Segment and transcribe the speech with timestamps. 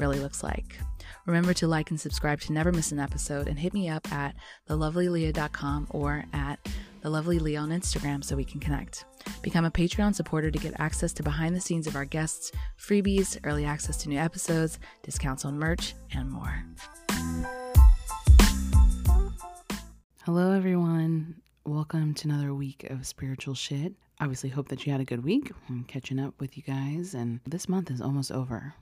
[0.00, 0.78] really looks like.
[1.26, 4.34] Remember to like and subscribe to never miss an episode and hit me up at
[4.68, 6.58] thelovelyleah.com or at
[7.04, 9.04] thelovelyleah on Instagram so we can connect.
[9.42, 13.38] Become a Patreon supporter to get access to behind the scenes of our guests, freebies,
[13.44, 16.64] early access to new episodes, discounts on merch, and more.
[20.24, 21.36] Hello, everyone.
[21.64, 23.92] Welcome to another week of spiritual shit.
[24.20, 25.52] Obviously, hope that you had a good week.
[25.68, 28.74] I'm catching up with you guys, and this month is almost over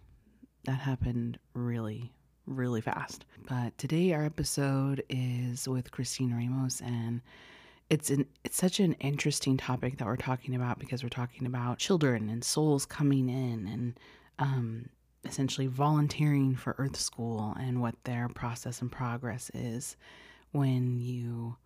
[0.69, 2.13] that happened really,
[2.45, 3.25] really fast.
[3.49, 7.23] But today our episode is with Christine Ramos and
[7.89, 11.79] it's an it's such an interesting topic that we're talking about because we're talking about
[11.79, 14.01] children and souls coming in and
[14.39, 14.91] um,
[15.25, 19.97] essentially volunteering for Earth School and what their process and progress is
[20.53, 21.57] when you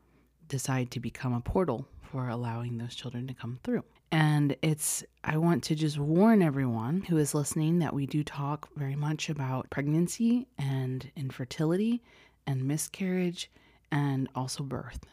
[0.47, 3.83] decide to become a portal for allowing those children to come through.
[4.13, 8.69] And it's, I want to just warn everyone who is listening that we do talk
[8.77, 12.03] very much about pregnancy and infertility
[12.47, 13.51] and miscarriage
[13.91, 15.07] and also birth.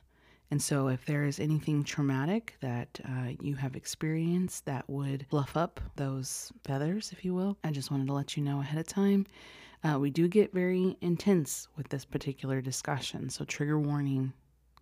[0.52, 5.56] And so, if there is anything traumatic that uh, you have experienced that would fluff
[5.56, 8.88] up those feathers, if you will, I just wanted to let you know ahead of
[8.88, 9.28] time.
[9.84, 13.30] Uh, we do get very intense with this particular discussion.
[13.30, 14.34] So, trigger warning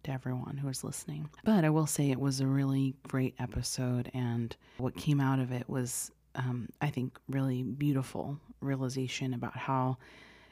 [0.08, 1.30] to everyone was listening.
[1.44, 5.52] But I will say it was a really great episode, and what came out of
[5.52, 9.98] it was, um, I think, really beautiful realization about how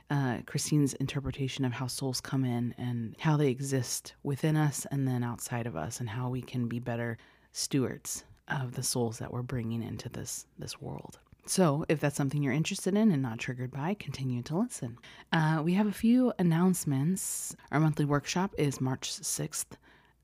[0.10, 5.08] uh, Christine's interpretation of how souls come in and how they exist within us and
[5.08, 7.18] then outside of us, and how we can be better
[7.52, 11.18] stewards of the souls that we're bringing into this this world.
[11.48, 14.98] So, if that's something you're interested in and not triggered by, continue to listen.
[15.32, 17.56] Uh, we have a few announcements.
[17.72, 19.78] Our monthly workshop is March 6th,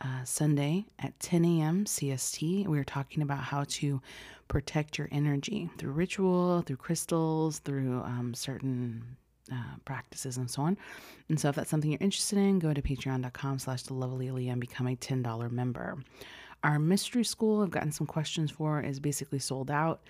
[0.03, 1.85] uh, Sunday at 10 a.m.
[1.85, 2.67] CST.
[2.67, 4.01] We are talking about how to
[4.47, 9.03] protect your energy through ritual, through crystals, through um, certain
[9.51, 10.75] uh, practices and so on.
[11.29, 14.59] And so if that's something you're interested in, go to patreon.com slash the lovely and
[14.59, 15.99] become a $10 member.
[16.63, 20.01] Our mystery school, I've gotten some questions for, is basically sold out.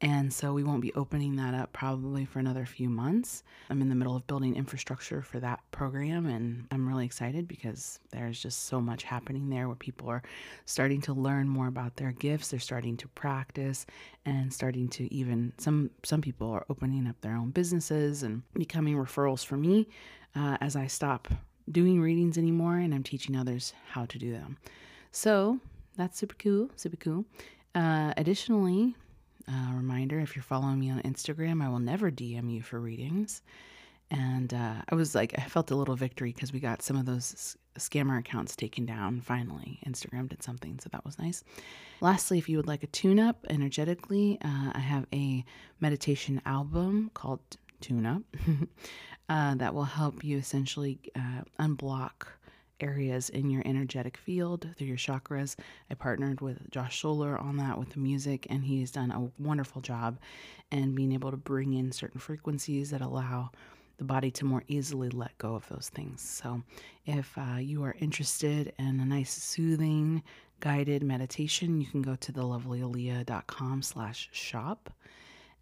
[0.00, 3.42] And so we won't be opening that up probably for another few months.
[3.68, 7.98] I'm in the middle of building infrastructure for that program, and I'm really excited because
[8.12, 10.22] there's just so much happening there where people are
[10.66, 12.48] starting to learn more about their gifts.
[12.48, 13.86] They're starting to practice
[14.24, 18.94] and starting to even some some people are opening up their own businesses and becoming
[18.94, 19.88] referrals for me
[20.36, 21.26] uh, as I stop
[21.72, 24.58] doing readings anymore and I'm teaching others how to do them.
[25.10, 25.58] So
[25.96, 27.24] that's super cool, super cool.
[27.74, 28.94] Uh, additionally,
[29.48, 33.42] uh, reminder if you're following me on Instagram, I will never DM you for readings.
[34.10, 37.04] And uh, I was like, I felt a little victory because we got some of
[37.04, 39.80] those scammer accounts taken down finally.
[39.86, 41.44] Instagram did something, so that was nice.
[42.00, 45.44] Lastly, if you would like a tune up energetically, uh, I have a
[45.80, 47.40] meditation album called
[47.80, 48.22] Tune Up
[49.28, 52.26] uh, that will help you essentially uh, unblock
[52.80, 55.56] areas in your energetic field through your chakras.
[55.90, 59.80] I partnered with Josh Solar on that with the music, and he's done a wonderful
[59.80, 60.18] job
[60.70, 63.50] in being able to bring in certain frequencies that allow
[63.98, 66.22] the body to more easily let go of those things.
[66.22, 66.62] So,
[67.04, 70.22] if uh, you are interested in a nice, soothing,
[70.60, 74.90] guided meditation, you can go to thelovelyleah.com slash shop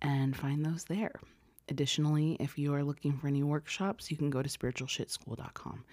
[0.02, 1.18] and find those there.
[1.68, 5.84] Additionally, if you are looking for any workshops, you can go to spiritualshitschool.com.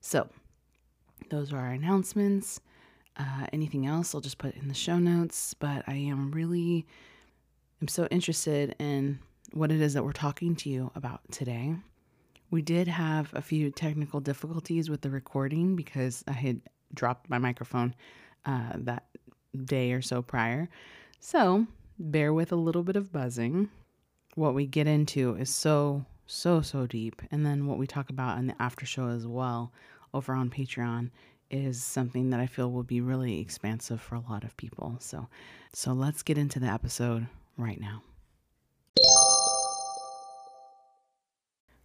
[0.00, 0.28] So,
[1.30, 2.60] those are our announcements.
[3.16, 5.54] Uh, anything else, I'll just put in the show notes.
[5.54, 6.86] But I am really,
[7.80, 9.18] I'm so interested in
[9.52, 11.74] what it is that we're talking to you about today.
[12.50, 16.60] We did have a few technical difficulties with the recording because I had
[16.94, 17.94] dropped my microphone
[18.44, 19.06] uh, that
[19.64, 20.68] day or so prior.
[21.20, 21.66] So
[21.98, 23.68] bear with a little bit of buzzing.
[24.34, 27.22] What we get into is so, so, so deep.
[27.30, 29.72] And then what we talk about in the after show as well
[30.14, 31.10] over on Patreon
[31.50, 34.96] is something that I feel will be really expansive for a lot of people.
[35.00, 35.28] So
[35.72, 37.26] so let's get into the episode
[37.56, 38.02] right now.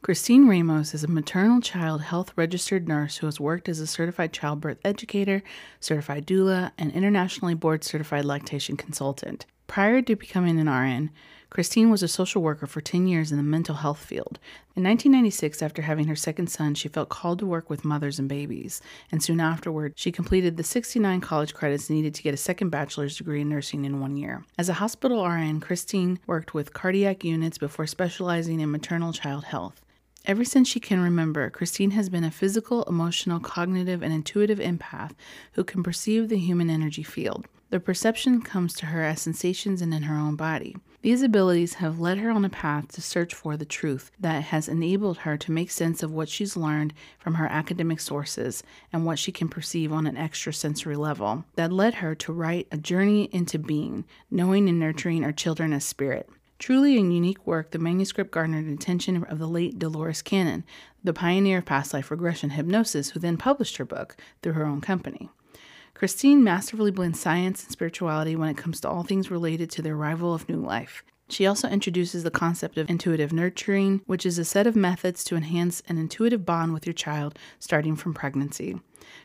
[0.01, 4.31] Christine Ramos is a maternal child health registered nurse who has worked as a certified
[4.31, 5.41] childbirth educator,
[5.79, 9.47] certified doula, and internationally board certified lactation consultant.
[9.67, 11.09] Prior to becoming an RN,
[11.49, 14.39] Christine was a social worker for 10 years in the mental health field.
[14.75, 18.27] In 1996, after having her second son, she felt called to work with mothers and
[18.27, 18.81] babies,
[19.11, 23.17] and soon afterward, she completed the 69 college credits needed to get a second bachelor's
[23.17, 24.43] degree in nursing in one year.
[24.57, 29.81] As a hospital RN, Christine worked with cardiac units before specializing in maternal child health.
[30.25, 35.11] Ever since she can remember, Christine has been a physical, emotional, cognitive, and intuitive empath
[35.53, 37.45] who can perceive the human energy field.
[37.75, 40.77] The perception comes to her as sensations and in her own body.
[41.01, 44.69] These abilities have led her on a path to search for the truth that has
[44.69, 48.63] enabled her to make sense of what she's learned from her academic sources
[48.93, 51.43] and what she can perceive on an extrasensory level.
[51.55, 55.83] That led her to write A Journey into Being, Knowing and Nurturing Our Children as
[55.83, 56.29] Spirit.
[56.57, 60.63] Truly a unique work, the manuscript garnered attention of the late Dolores Cannon,
[61.03, 64.79] the pioneer of past life regression hypnosis, who then published her book through her own
[64.79, 65.29] company.
[65.95, 69.91] Christine masterfully blends science and spirituality when it comes to all things related to the
[69.91, 71.05] arrival of new life.
[71.29, 75.37] She also introduces the concept of intuitive nurturing, which is a set of methods to
[75.37, 78.77] enhance an intuitive bond with your child starting from pregnancy.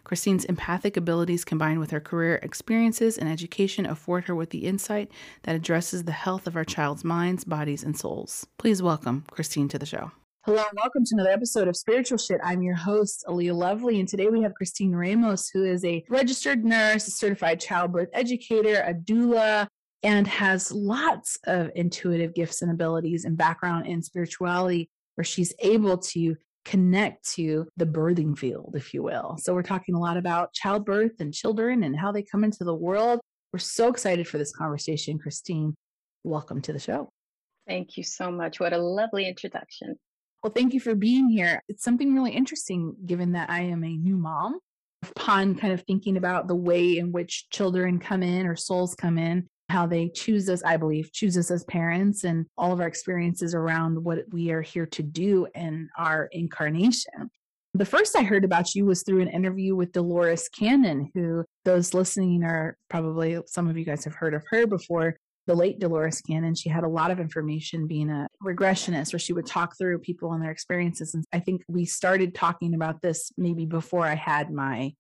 [0.05, 5.11] Christine's empathic abilities combined with her career experiences and education afford her with the insight
[5.43, 8.47] that addresses the health of our child's minds, bodies, and souls.
[8.59, 10.13] Please welcome Christine to the show.
[10.45, 12.41] Hello and welcome to another episode of Spiritual Shit.
[12.43, 16.65] I'm your host, Aaliyah Lovely, and today we have Christine Ramos, who is a registered
[16.65, 19.67] nurse, a certified childbirth educator, a doula,
[20.03, 25.99] and has lots of intuitive gifts and abilities and background in spirituality where she's able
[25.99, 26.35] to
[26.65, 29.37] connect to the birthing field, if you will.
[29.39, 32.75] So, we're talking a lot about childbirth and children and how they come into the
[32.75, 33.21] world.
[33.53, 35.75] We're so excited for this conversation, Christine.
[36.25, 37.11] Welcome to the show.
[37.69, 38.59] Thank you so much.
[38.59, 39.99] What a lovely introduction.
[40.43, 41.63] Well, thank you for being here.
[41.69, 44.59] It's something really interesting given that I am a new mom.
[45.03, 49.17] Upon kind of thinking about the way in which children come in or souls come
[49.17, 52.87] in, how they choose us, I believe, choose us as parents and all of our
[52.87, 57.31] experiences around what we are here to do in our incarnation.
[57.73, 61.95] The first I heard about you was through an interview with Dolores Cannon, who those
[61.95, 65.17] listening are probably some of you guys have heard of her before.
[65.51, 69.33] The late Dolores Cannon, she had a lot of information being a regressionist, where she
[69.33, 71.13] would talk through people and their experiences.
[71.13, 74.93] And I think we started talking about this maybe before I had my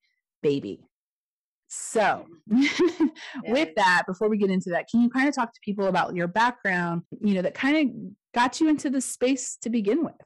[0.43, 0.81] baby.
[1.69, 2.26] So,
[3.47, 6.17] with that, before we get into that, can you kind of talk to people about
[6.17, 10.20] your background, you know, that kind of got you into the space to begin with?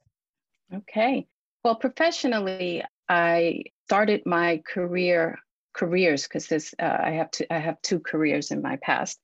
[0.75, 1.27] Okay.
[1.63, 5.39] Well, professionally, I started my career
[5.75, 9.19] careers because this uh, I have to I have two careers in my past.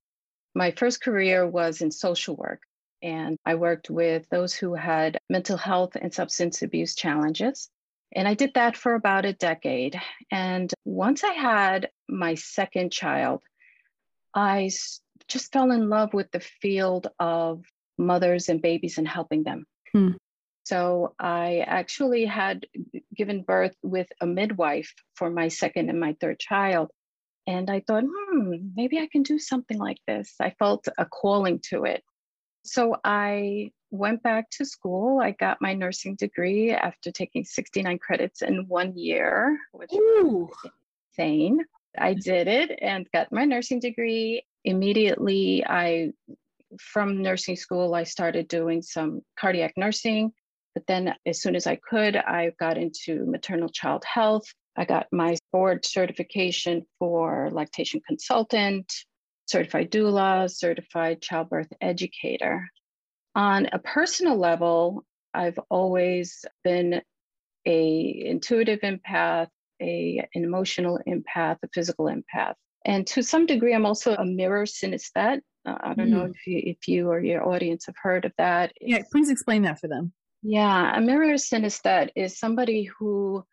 [0.55, 2.63] My first career was in social work,
[3.03, 7.69] and I worked with those who had mental health and substance abuse challenges.
[8.13, 10.01] And I did that for about a decade.
[10.33, 13.43] And once I had my second child,
[14.35, 14.71] I
[15.29, 17.65] just fell in love with the field of
[17.99, 19.67] mothers and babies and helping them.
[19.93, 20.13] Hmm.
[20.65, 22.67] So I actually had
[23.15, 26.91] given birth with a midwife for my second and my third child.
[27.47, 30.35] And I thought, hmm, maybe I can do something like this.
[30.41, 32.03] I felt a calling to it.
[32.65, 35.21] So I went back to school.
[35.21, 40.49] I got my nursing degree after taking 69 credits in one year, which Ooh.
[40.63, 40.73] was
[41.19, 41.65] insane.
[41.99, 44.45] I did it and got my nursing degree.
[44.65, 46.13] Immediately, I
[46.79, 50.33] from nursing school, I started doing some cardiac nursing.
[50.75, 54.45] But then, as soon as I could, I got into maternal child health.
[54.77, 58.93] I got my board certification for lactation consultant,
[59.47, 62.69] certified doula, certified childbirth educator.
[63.35, 67.03] On a personal level, I've always been
[67.67, 69.49] a intuitive empath,
[69.81, 74.65] a an emotional empath, a physical empath, and to some degree, I'm also a mirror
[74.65, 75.41] synesthete.
[75.67, 76.11] Uh, I don't mm.
[76.11, 78.73] know if you if you or your audience have heard of that.
[78.81, 80.13] Yeah, please explain that for them.
[80.43, 83.45] Yeah, a mirror synesthete is somebody who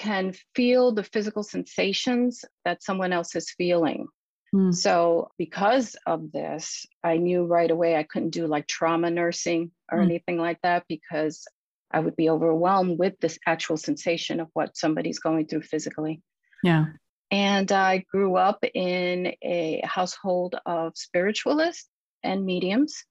[0.00, 4.06] can feel the physical sensations that someone else is feeling.
[4.54, 4.74] Mm.
[4.74, 9.98] So, because of this, I knew right away I couldn't do like trauma nursing or
[9.98, 10.04] mm.
[10.04, 11.46] anything like that because
[11.90, 16.22] I would be overwhelmed with this actual sensation of what somebody's going through physically.
[16.64, 16.86] Yeah.
[17.30, 21.88] And I grew up in a household of spiritualists
[22.22, 23.04] and mediums.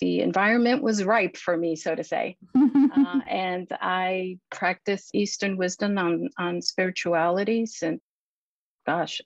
[0.00, 2.36] The environment was ripe for me, so to say.
[2.56, 8.00] uh, and I practiced Eastern wisdom on, on spirituality since,
[8.86, 9.20] gosh,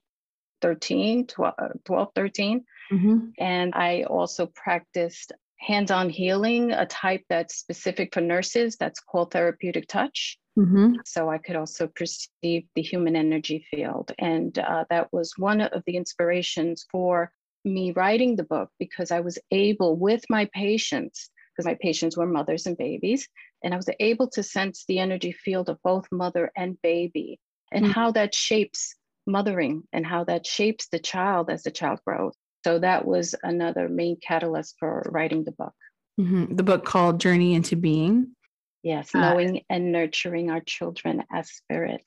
[0.63, 1.55] 13, 12,
[1.85, 2.65] 12 13.
[2.93, 3.19] Mm-hmm.
[3.39, 9.31] And I also practiced hands on healing, a type that's specific for nurses that's called
[9.31, 10.39] therapeutic touch.
[10.59, 10.97] Mm-hmm.
[11.05, 14.13] So I could also perceive the human energy field.
[14.19, 17.33] And uh, that was one of the inspirations for
[17.65, 22.27] me writing the book because I was able, with my patients, because my patients were
[22.27, 23.29] mothers and babies,
[23.63, 27.39] and I was able to sense the energy field of both mother and baby
[27.73, 27.93] and mm-hmm.
[27.93, 28.95] how that shapes
[29.27, 32.35] mothering and how that shapes the child as the child grows.
[32.65, 35.75] So that was another main catalyst for writing the book.
[36.21, 36.55] Mm-hmm.
[36.55, 38.35] The book called Journey into Being.
[38.83, 42.03] Yes, uh, knowing and nurturing our children as spirit.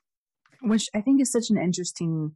[0.62, 2.34] Which I think is such an interesting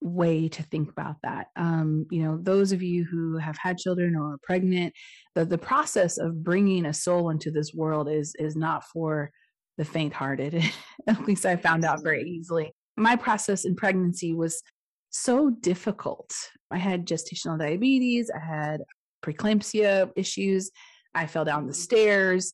[0.00, 1.48] way to think about that.
[1.56, 4.94] Um, you know, those of you who have had children or are pregnant,
[5.34, 9.30] the, the process of bringing a soul into this world is is not for
[9.76, 10.62] the faint-hearted.
[11.06, 12.72] At least I found out very easily.
[12.96, 14.62] My process in pregnancy was
[15.10, 16.32] so difficult.
[16.70, 18.82] I had gestational diabetes, I had
[19.24, 20.70] preeclampsia issues,
[21.14, 22.52] I fell down the stairs.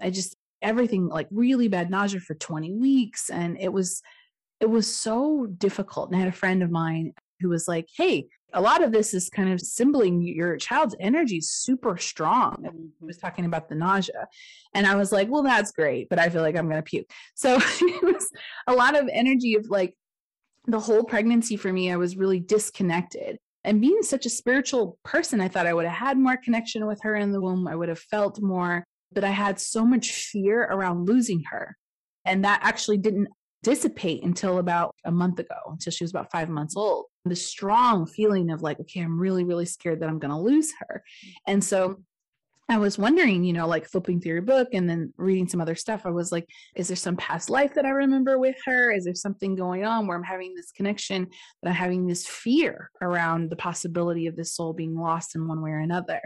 [0.00, 4.00] I just everything like really bad nausea for 20 weeks and it was
[4.62, 6.08] it was so difficult.
[6.08, 9.12] And I had a friend of mine who was like, Hey, a lot of this
[9.12, 12.56] is kind of symboling your child's energy is super strong.
[12.62, 13.06] Mm-hmm.
[13.06, 14.28] was talking about the nausea.
[14.72, 17.10] And I was like, Well, that's great, but I feel like I'm going to puke.
[17.34, 18.30] So it was
[18.68, 19.94] a lot of energy of like
[20.66, 23.38] the whole pregnancy for me, I was really disconnected.
[23.64, 27.00] And being such a spiritual person, I thought I would have had more connection with
[27.02, 27.66] her in the womb.
[27.66, 31.76] I would have felt more, but I had so much fear around losing her.
[32.24, 33.28] And that actually didn't
[33.62, 37.06] dissipate until about a month ago, until she was about five months old.
[37.24, 40.72] The strong feeling of like, okay, I'm really, really scared that I'm going to lose
[40.80, 41.02] her.
[41.46, 42.02] And so
[42.68, 45.74] I was wondering, you know, like flipping through your book and then reading some other
[45.74, 46.06] stuff.
[46.06, 48.90] I was like, is there some past life that I remember with her?
[48.90, 51.28] Is there something going on where I'm having this connection,
[51.62, 55.60] that I'm having this fear around the possibility of this soul being lost in one
[55.60, 56.20] way or another?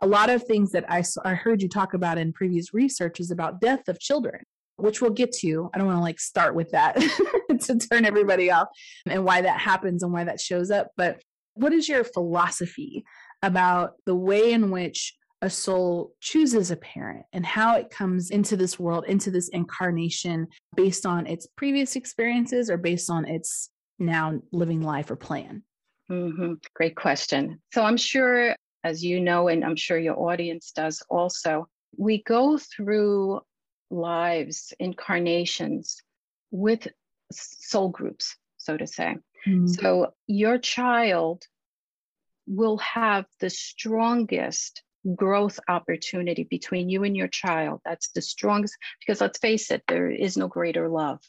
[0.00, 3.30] A lot of things that I, I heard you talk about in previous research is
[3.30, 4.42] about death of children
[4.76, 5.70] which we'll get to.
[5.72, 6.96] I don't want to like start with that
[7.60, 8.68] to turn everybody off
[9.06, 10.90] and why that happens and why that shows up.
[10.96, 11.22] But
[11.54, 13.04] what is your philosophy
[13.42, 18.56] about the way in which a soul chooses a parent and how it comes into
[18.56, 24.40] this world, into this incarnation based on its previous experiences or based on its now
[24.52, 25.62] living life or plan?
[26.10, 26.54] Mm-hmm.
[26.74, 27.60] Great question.
[27.72, 32.58] So I'm sure, as you know, and I'm sure your audience does also, we go
[32.58, 33.40] through
[33.92, 36.02] lives, incarnations
[36.50, 36.88] with
[37.30, 39.16] soul groups, so to say.
[39.46, 39.66] Mm-hmm.
[39.68, 41.44] So your child
[42.46, 44.82] will have the strongest
[45.14, 47.80] growth opportunity between you and your child.
[47.84, 51.20] That's the strongest, because let's face it, there is no greater love,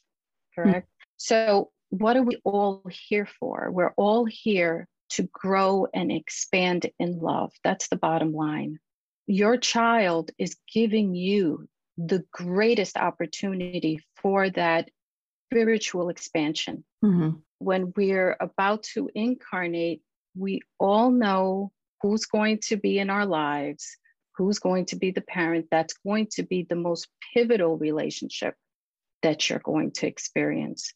[0.56, 0.88] correct?
[0.88, 1.04] Mm-hmm.
[1.18, 3.70] So, what are we all here for?
[3.72, 7.52] We're all here to grow and expand in love.
[7.64, 8.80] That's the bottom line.
[9.28, 11.68] Your child is giving you
[11.98, 14.90] the greatest opportunity for that
[15.52, 16.84] spiritual expansion.
[17.04, 17.38] Mm-hmm.
[17.60, 20.02] When we're about to incarnate,
[20.36, 21.72] we all know
[22.02, 23.98] who's going to be in our lives,
[24.36, 28.56] who's going to be the parent that's going to be the most pivotal relationship
[29.22, 30.94] that you're going to experience.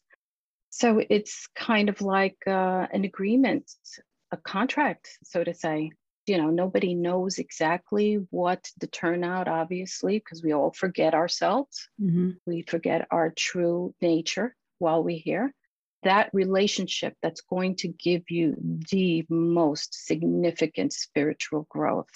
[0.70, 3.70] So it's kind of like uh, an agreement,
[4.32, 5.92] a contract, so to say
[6.28, 11.88] you know nobody knows exactly what the turnout obviously because we all forget ourselves.
[12.00, 12.30] Mm-hmm.
[12.46, 15.52] we forget our true nature while we're here.
[16.04, 18.56] That relationship that's going to give you
[18.90, 22.06] the most significant spiritual growth.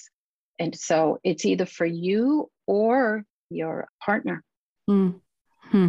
[0.59, 4.45] And so it's either for you or your partner.
[4.89, 5.89] Mm-hmm.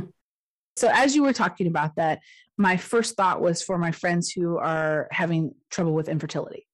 [0.76, 2.20] so as you were talking about that
[2.58, 6.68] my first thought was for my friends who are having trouble with infertility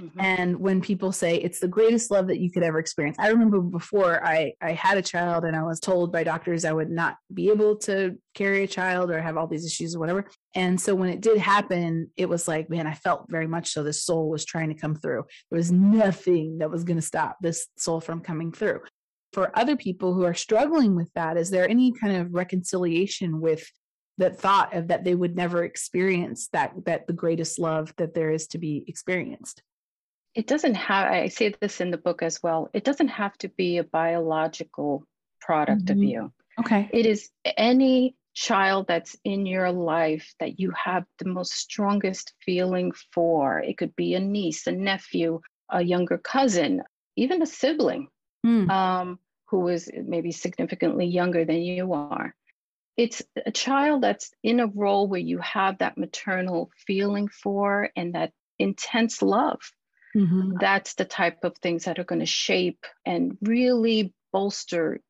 [0.00, 0.20] Mm-hmm.
[0.20, 3.60] And when people say it's the greatest love that you could ever experience, I remember
[3.60, 7.16] before I, I had a child and I was told by doctors I would not
[7.32, 10.26] be able to carry a child or have all these issues or whatever.
[10.54, 13.82] And so when it did happen, it was like, man, I felt very much so
[13.82, 15.24] the soul was trying to come through.
[15.50, 18.80] There was nothing that was going to stop this soul from coming through.
[19.32, 23.66] For other people who are struggling with that, is there any kind of reconciliation with
[24.18, 28.30] that thought of that they would never experience that that the greatest love that there
[28.30, 29.62] is to be experienced
[30.34, 33.48] it doesn't have i say this in the book as well it doesn't have to
[33.48, 35.04] be a biological
[35.42, 35.98] product mm-hmm.
[35.98, 36.32] of you.
[36.58, 36.88] Okay.
[36.92, 42.92] It is any child that's in your life that you have the most strongest feeling
[43.12, 43.58] for.
[43.60, 46.82] It could be a niece a nephew a younger cousin
[47.16, 48.08] even a sibling
[48.46, 48.70] mm.
[48.70, 52.34] um, who is maybe significantly younger than you are.
[52.96, 58.14] It's a child that's in a role where you have that maternal feeling for and
[58.14, 59.60] that intense love
[60.16, 60.54] Mm-hmm.
[60.60, 65.00] That's the type of things that are going to shape and really bolster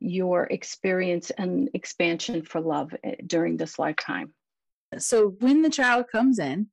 [0.00, 4.32] your experience and expansion for love eh, during this lifetime.
[4.98, 6.68] So, when the child comes in,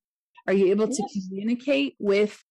[0.48, 2.44] are you able to communicate with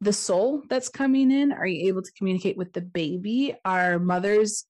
[0.00, 1.52] the soul that's coming in?
[1.52, 3.54] Are you able to communicate with the baby?
[3.64, 4.64] Are mothers,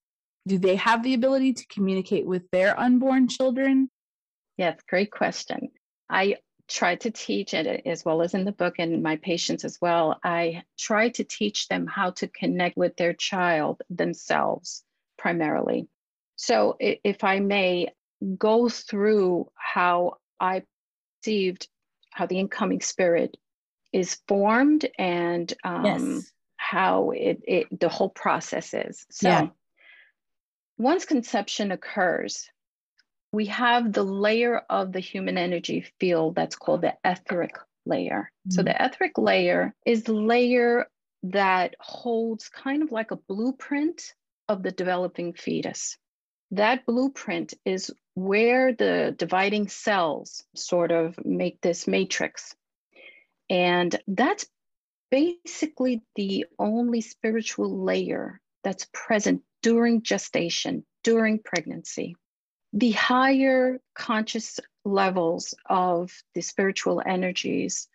[0.47, 3.89] do they have the ability to communicate with their unborn children?
[4.57, 5.69] Yes, great question.
[6.09, 9.79] I try to teach it as well as in the book and my patients as
[9.81, 10.19] well.
[10.23, 14.83] I try to teach them how to connect with their child themselves
[15.17, 15.87] primarily.
[16.37, 17.89] So, if I may
[18.37, 20.63] go through how I
[21.21, 21.67] perceived
[22.11, 23.37] how the incoming spirit
[23.93, 26.31] is formed and um, yes.
[26.57, 29.05] how it, it, the whole process is.
[29.11, 29.47] So, yeah.
[30.77, 32.49] once conception occurs,
[33.35, 38.31] we have the layer of the human energy field that's called the etheric layer.
[38.47, 38.51] Mm-hmm.
[38.51, 40.87] So, the etheric layer is the layer
[41.23, 44.13] that holds kind of like a blueprint
[44.47, 45.97] of the developing fetus.
[46.51, 52.55] That blueprint is where the dividing cells sort of make this matrix.
[53.49, 54.45] And that's
[55.11, 62.15] basically the only spiritual layer that's present during gestation, during pregnancy.
[62.75, 67.87] The higher conscious levels of the spiritual energies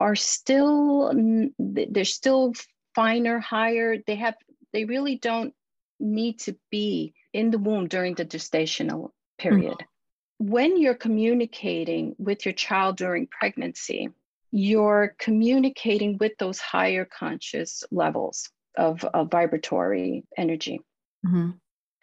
[0.00, 1.12] are still,
[1.58, 2.54] they're still
[2.94, 3.98] finer, higher.
[4.06, 4.36] They have,
[4.72, 5.52] they really don't
[5.98, 9.74] need to be in the womb during the gestational period.
[9.74, 10.50] Mm-hmm.
[10.50, 14.10] When you're communicating with your child during pregnancy,
[14.52, 20.80] you're communicating with those higher conscious levels of, of vibratory energy.
[21.26, 21.50] Mm-hmm.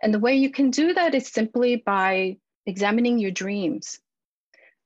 [0.02, 4.00] And the way you can do that is simply by examining your dreams.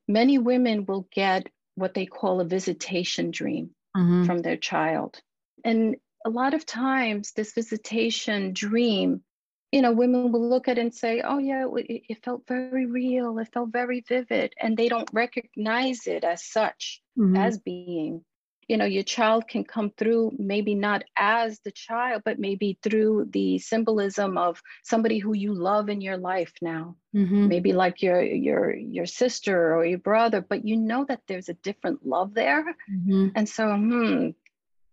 [0.08, 4.26] Many women will get what they call a visitation dream mm-hmm.
[4.26, 5.20] from their child.
[5.64, 9.24] And a lot of times, this visitation dream
[9.72, 12.86] you know, women will look at it and say, oh, yeah, it, it, felt very
[12.86, 13.38] real.
[13.38, 14.54] It felt very vivid.
[14.60, 17.36] And they don't recognize it as such, mm-hmm.
[17.36, 18.24] as being.
[18.70, 23.28] You know, your child can come through maybe not as the child, but maybe through
[23.32, 26.96] the symbolism of somebody who you love in your life now.
[27.16, 27.48] Mm-hmm.
[27.48, 31.56] Maybe like your your your sister or your brother, but you know that there's a
[31.56, 32.64] different love there.
[32.90, 33.30] Mm-hmm.
[33.36, 34.30] And so, hmm,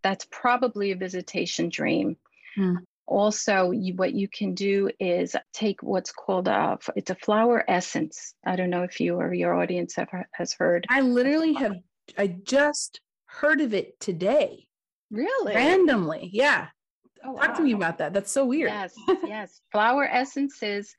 [0.02, 2.16] that's probably a visitation dream.
[2.56, 2.78] Mm.
[3.06, 8.34] Also, you, what you can do is take what's called a it's a flower essence.
[8.44, 10.86] I don't know if you or your audience have, has heard.
[10.88, 11.74] I literally have.
[12.18, 13.00] I just
[13.36, 14.66] heard of it today.
[15.10, 15.54] Really?
[15.54, 16.68] Randomly, yeah.
[17.24, 17.54] Oh, Talk wow.
[17.54, 18.12] to me about that.
[18.12, 18.70] That's so weird.
[18.70, 18.94] Yes,
[19.26, 19.60] yes.
[19.72, 20.94] Flower essences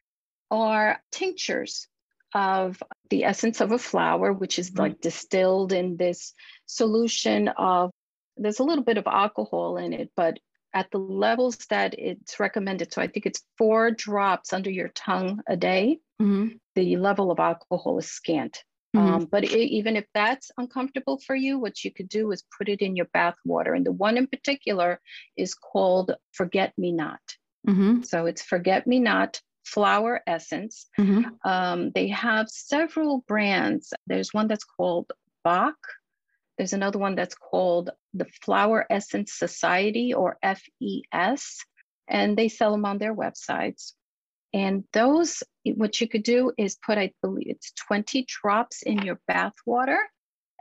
[0.51, 1.87] are tinctures
[2.33, 4.81] of the essence of a flower, which is mm-hmm.
[4.81, 6.33] like distilled in this
[6.65, 7.91] solution of
[8.35, 10.37] there's a little bit of alcohol in it, but
[10.73, 12.93] at the levels that it's recommended.
[12.93, 15.99] So I think it's four drops under your tongue a day.
[16.21, 16.57] Mm-hmm.
[16.75, 18.63] The level of alcohol is scant.
[18.97, 19.13] Mm-hmm.
[19.13, 22.69] Um, but it, even if that's uncomfortable for you, what you could do is put
[22.69, 23.73] it in your bath water.
[23.73, 24.99] And the one in particular
[25.35, 27.19] is called Forget Me Not.
[27.67, 28.03] Mm-hmm.
[28.03, 30.87] So it's Forget Me Not flower essence.
[30.99, 31.49] Mm-hmm.
[31.49, 33.93] Um, they have several brands.
[34.07, 35.11] There's one that's called
[35.43, 35.77] Bach.
[36.57, 41.59] There's another one that's called the Flower Essence Society or FES,
[42.07, 43.93] and they sell them on their websites.
[44.57, 45.43] And those,
[45.75, 49.99] what you could do is put, I believe it's 20 drops in your bath water,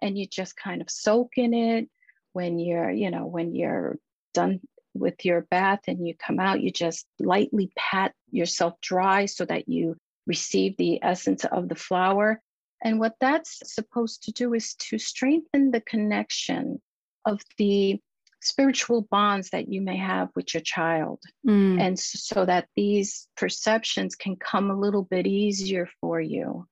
[0.03, 1.89] and you just kind of soak in it.
[2.35, 3.97] When you're, you know, when you're
[4.35, 4.61] done
[4.93, 9.67] with your bath and you come out, you just lightly pat yourself dry so that
[9.67, 12.43] you receive the essence of the flower.
[12.85, 16.83] And what that's supposed to do is to strengthen the connection
[17.25, 17.99] of the
[18.47, 21.21] spiritual bonds that you may have with your child.
[21.47, 21.81] Mm.
[21.81, 26.67] And so that these perceptions can come a little bit easier for you.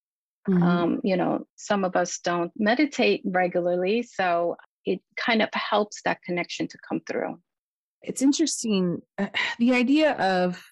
[0.49, 0.63] Mm-hmm.
[0.63, 6.23] Um, you know, some of us don't meditate regularly, so it kind of helps that
[6.23, 7.39] connection to come through.
[8.03, 10.63] It's interesting uh, the idea of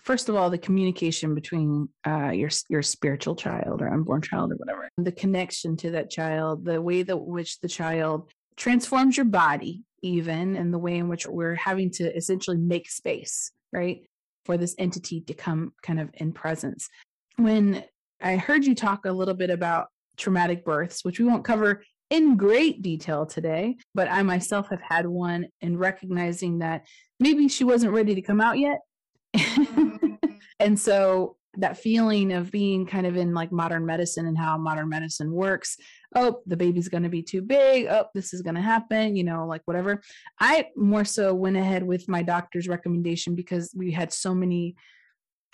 [0.00, 4.56] first of all the communication between uh, your your spiritual child or unborn child or
[4.56, 9.84] whatever the connection to that child the way that which the child transforms your body
[10.02, 14.02] even and the way in which we're having to essentially make space right
[14.44, 16.88] for this entity to come kind of in presence
[17.36, 17.84] when
[18.22, 22.36] i heard you talk a little bit about traumatic births which we won't cover in
[22.36, 26.86] great detail today but i myself have had one and recognizing that
[27.18, 28.78] maybe she wasn't ready to come out yet
[29.36, 30.14] Mm-hmm.
[30.60, 34.88] and so that feeling of being kind of in like modern medicine and how modern
[34.88, 35.76] medicine works
[36.14, 39.24] oh the baby's going to be too big oh this is going to happen you
[39.24, 40.00] know like whatever
[40.40, 44.76] i more so went ahead with my doctor's recommendation because we had so many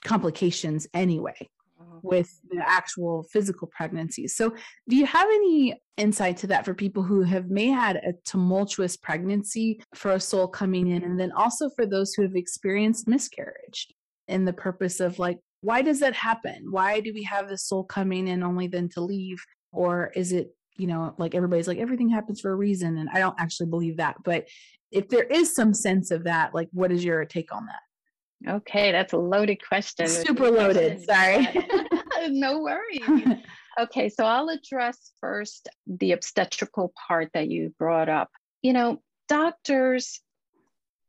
[0.06, 1.37] complications anyway
[1.80, 2.00] oh.
[2.02, 4.28] with the actual physical pregnancy.
[4.28, 4.54] So,
[4.88, 8.96] do you have any insight to that for people who have may had a tumultuous
[8.96, 13.88] pregnancy for a soul coming in, and then also for those who have experienced miscarriage?
[14.28, 16.66] In the purpose of like, why does that happen?
[16.71, 19.38] Why do we have this soul coming in only then to leave?
[19.73, 23.19] Or is it, you know, like everybody's like everything happens for a reason, and I
[23.19, 24.47] don't actually believe that, but
[24.92, 28.51] if there is some sense of that, like, what is your take on that?
[28.51, 30.07] Okay, that's a loaded question.
[30.07, 31.05] Super loaded.
[31.05, 31.49] Sorry.
[32.29, 33.38] no worries.
[33.79, 38.31] Okay, so I'll address first the obstetrical part that you brought up.
[38.62, 40.23] You know, doctors,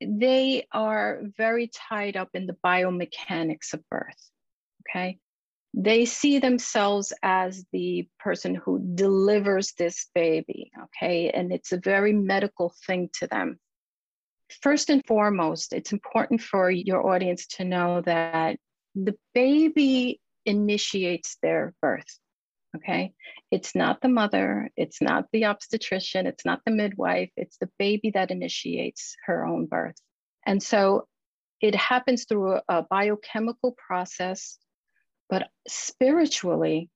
[0.01, 4.31] they are very tied up in the biomechanics of birth.
[4.89, 5.19] Okay.
[5.73, 10.71] They see themselves as the person who delivers this baby.
[10.83, 11.29] Okay.
[11.29, 13.59] And it's a very medical thing to them.
[14.61, 18.57] First and foremost, it's important for your audience to know that
[18.95, 22.19] the baby initiates their birth.
[22.75, 23.13] Okay.
[23.51, 28.11] It's not the mother, it's not the obstetrician, it's not the midwife, it's the baby
[28.11, 29.95] that initiates her own birth.
[30.45, 31.07] And so
[31.61, 34.57] it happens through a, biochemical process,
[35.29, 36.89] but spiritually,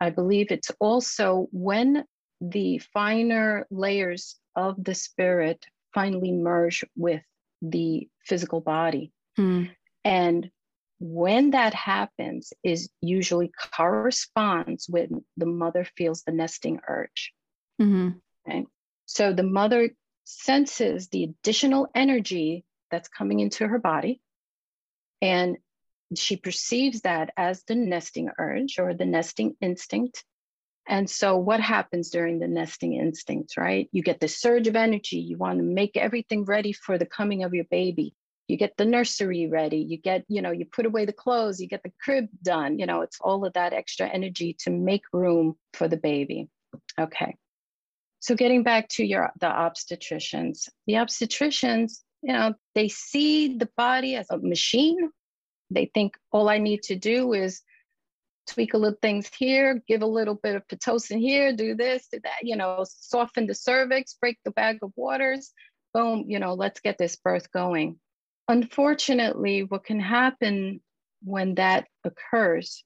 [0.00, 2.04] I believe it's also when
[2.40, 7.22] the finer layers of the spirit finally merge with
[7.62, 9.12] the physical body.
[9.38, 9.70] Mm.
[10.04, 10.50] And
[11.00, 17.32] when that happens is usually corresponds when the mother feels the nesting urge.
[17.80, 18.10] Mm-hmm.
[18.48, 18.66] Okay.
[19.06, 19.90] So the mother
[20.24, 24.20] senses the additional energy that's coming into her body.
[25.22, 25.58] And
[26.16, 30.24] she perceives that as the nesting urge or the nesting instinct.
[30.86, 33.88] And so, what happens during the nesting instinct, right?
[33.92, 35.18] You get the surge of energy.
[35.18, 38.14] You want to make everything ready for the coming of your baby.
[38.48, 39.76] You get the nursery ready.
[39.76, 42.78] You get, you know, you put away the clothes, you get the crib done.
[42.78, 46.48] You know, it's all of that extra energy to make room for the baby.
[46.98, 47.36] Okay.
[48.20, 54.16] So, getting back to your the obstetricians, the obstetricians, you know, they see the body
[54.16, 55.10] as a machine.
[55.70, 57.62] They think all I need to do is
[58.48, 62.18] tweak a little things here, give a little bit of Pitocin here, do this, do
[62.24, 65.52] that, you know, soften the cervix, break the bag of waters,
[65.92, 67.98] boom, you know, let's get this birth going.
[68.48, 70.80] Unfortunately, what can happen
[71.22, 72.84] when that occurs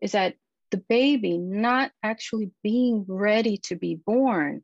[0.00, 0.34] is that
[0.70, 4.62] the baby not actually being ready to be born,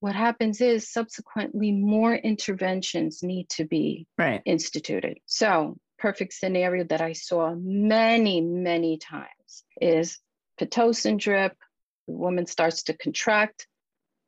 [0.00, 4.42] what happens is subsequently more interventions need to be right.
[4.44, 5.18] instituted.
[5.26, 10.18] So, perfect scenario that I saw many, many times is
[10.58, 11.56] Pitocin drip.
[12.08, 13.66] The woman starts to contract.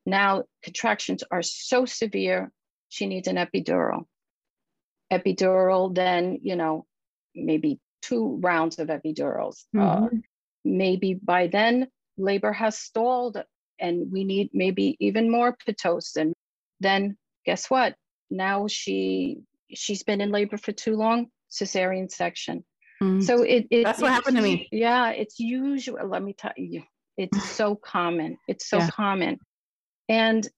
[0.04, 2.52] Now, contractions are so severe,
[2.88, 4.04] she needs an epidural.
[5.12, 6.86] Epidural, then, you know,
[7.34, 9.64] maybe two rounds of epidurals.
[9.74, 10.04] Uh, mm-hmm.
[10.04, 10.20] Uh,
[10.64, 13.42] maybe by then, labor has stalled
[13.78, 16.32] and we need maybe even more Pitocin.
[16.80, 17.94] Then, guess what?
[18.30, 19.38] Now she
[19.74, 22.64] she's been in labor for too long, cesarean section.
[23.02, 23.22] Mm.
[23.22, 24.68] So it, it that's what happened to me.
[24.72, 26.06] Yeah, it's usual.
[26.08, 26.82] Let me tell you,
[27.16, 28.38] it's so common.
[28.48, 28.90] It's so yeah.
[28.90, 29.38] common,
[30.08, 30.48] and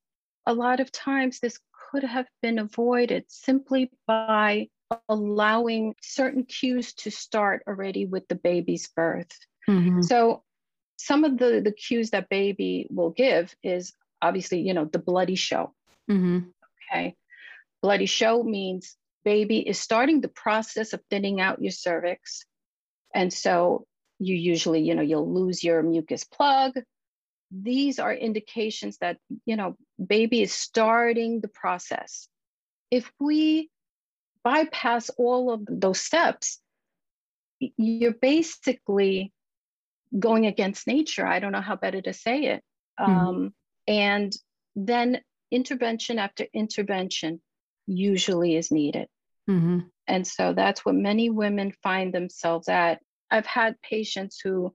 [0.47, 1.59] a lot of times this
[1.91, 4.69] could have been avoided simply by
[5.09, 9.33] allowing certain cues to start already with the baby's birth.
[9.69, 10.03] Mm-hmm.
[10.03, 10.43] So
[10.99, 15.37] some of the the cues that baby will give is obviously you know the bloody
[15.37, 15.73] show.
[16.11, 16.41] Mm-hmm.
[16.93, 17.17] Okay,
[17.83, 22.45] bloody show means baby is starting the process of thinning out your cervix.
[23.15, 23.87] And so
[24.19, 26.73] you usually, you know, you'll lose your mucus plug.
[27.51, 32.29] These are indications that, you know, baby is starting the process.
[32.91, 33.71] If we
[34.43, 36.61] bypass all of those steps,
[37.59, 39.33] you're basically
[40.19, 41.27] going against nature.
[41.27, 42.63] I don't know how better to say it.
[43.01, 43.11] Mm-hmm.
[43.11, 43.55] Um,
[43.87, 44.33] and
[44.77, 47.41] then intervention after intervention
[47.87, 49.09] usually is needed.
[49.49, 49.81] Mm-hmm.
[50.07, 53.01] And so that's what many women find themselves at.
[53.31, 54.73] I've had patients who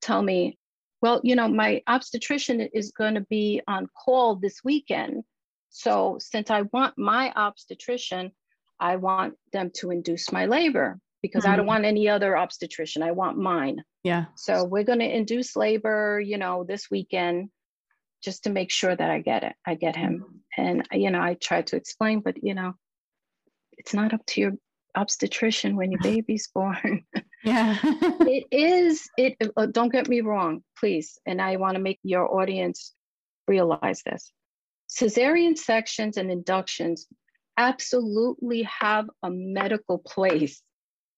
[0.00, 0.58] tell me,
[1.00, 5.24] well, you know, my obstetrician is going to be on call this weekend.
[5.70, 8.32] So since I want my obstetrician,
[8.78, 11.52] I want them to induce my labor because mm-hmm.
[11.52, 11.68] I don't mm-hmm.
[11.68, 13.02] want any other obstetrician.
[13.02, 13.82] I want mine.
[14.04, 14.26] Yeah.
[14.36, 17.50] So we're going to induce labor, you know, this weekend
[18.22, 19.54] just to make sure that I get it.
[19.66, 20.42] I get him.
[20.56, 22.74] And, you know, I try to explain, but, you know,
[23.78, 24.52] it's not up to your
[24.94, 27.04] obstetrician when your baby's born.
[27.44, 27.76] Yeah.
[27.82, 32.40] it is it uh, don't get me wrong, please, and I want to make your
[32.40, 32.94] audience
[33.48, 34.30] realize this.
[34.88, 37.08] Cesarean sections and inductions
[37.56, 40.62] absolutely have a medical place.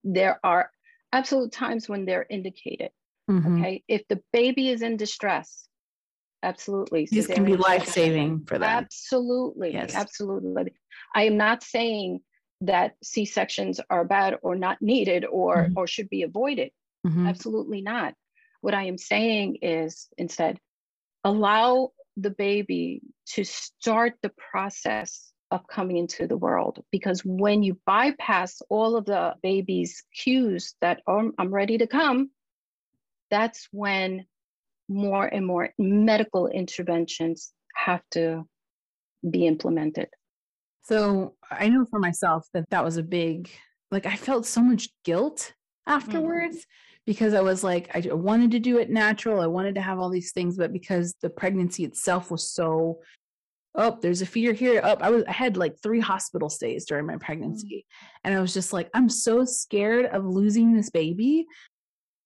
[0.03, 0.71] There are
[1.13, 2.91] absolute times when they're indicated.
[3.31, 3.61] Mm-hmm.
[3.61, 3.85] Okay.
[3.89, 5.69] If the baby is in distress,
[6.43, 7.07] absolutely.
[7.11, 8.69] This can be life saving for them.
[8.69, 9.73] Absolutely.
[9.73, 9.95] Yes.
[9.95, 10.73] Absolutely.
[11.15, 12.21] I am not saying
[12.67, 15.73] that C sections are bad or not needed or mm-hmm.
[15.77, 16.71] or should be avoided.
[17.07, 17.27] Mm-hmm.
[17.27, 18.15] Absolutely not.
[18.61, 20.59] What I am saying is instead
[21.23, 27.79] allow the baby to start the process of coming into the world because when you
[27.87, 32.31] bypass all of the baby's cues that oh, I'm ready to come,
[33.31, 34.27] that's when
[34.89, 38.47] more and more medical interventions have to
[39.29, 40.09] be implemented.
[40.85, 43.51] So I know for myself that that was a big,
[43.91, 45.53] like, I felt so much guilt
[45.87, 47.03] afterwards mm-hmm.
[47.07, 49.41] because I was like, I wanted to do it natural.
[49.41, 53.01] I wanted to have all these things, but because the pregnancy itself was so,
[53.75, 54.81] oh, there's a fear here.
[54.85, 57.87] Up, oh, I was, I had like three hospital stays during my pregnancy.
[57.87, 58.19] Mm-hmm.
[58.25, 61.47] And I was just like, I'm so scared of losing this baby.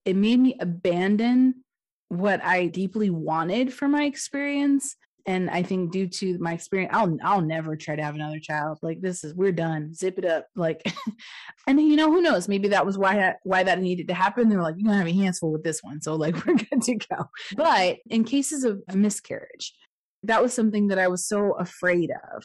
[0.05, 1.65] It made me abandon
[2.09, 4.97] what I deeply wanted for my experience
[5.29, 8.79] and I think due to my experience, I'll I'll never try to have another child.
[8.81, 9.93] Like this is we're done.
[9.93, 10.47] Zip it up.
[10.57, 10.81] Like,
[11.67, 12.49] and you know who knows?
[12.49, 14.49] Maybe that was why I, why that needed to happen.
[14.49, 16.81] They're like, you're gonna have a hands full with this one, so like we're good
[16.81, 17.27] to go.
[17.55, 19.75] But in cases of miscarriage,
[20.23, 22.43] that was something that I was so afraid of.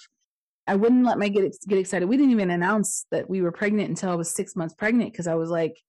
[0.67, 2.09] I wouldn't let my get get excited.
[2.09, 5.27] We didn't even announce that we were pregnant until I was six months pregnant because
[5.27, 5.79] I was like,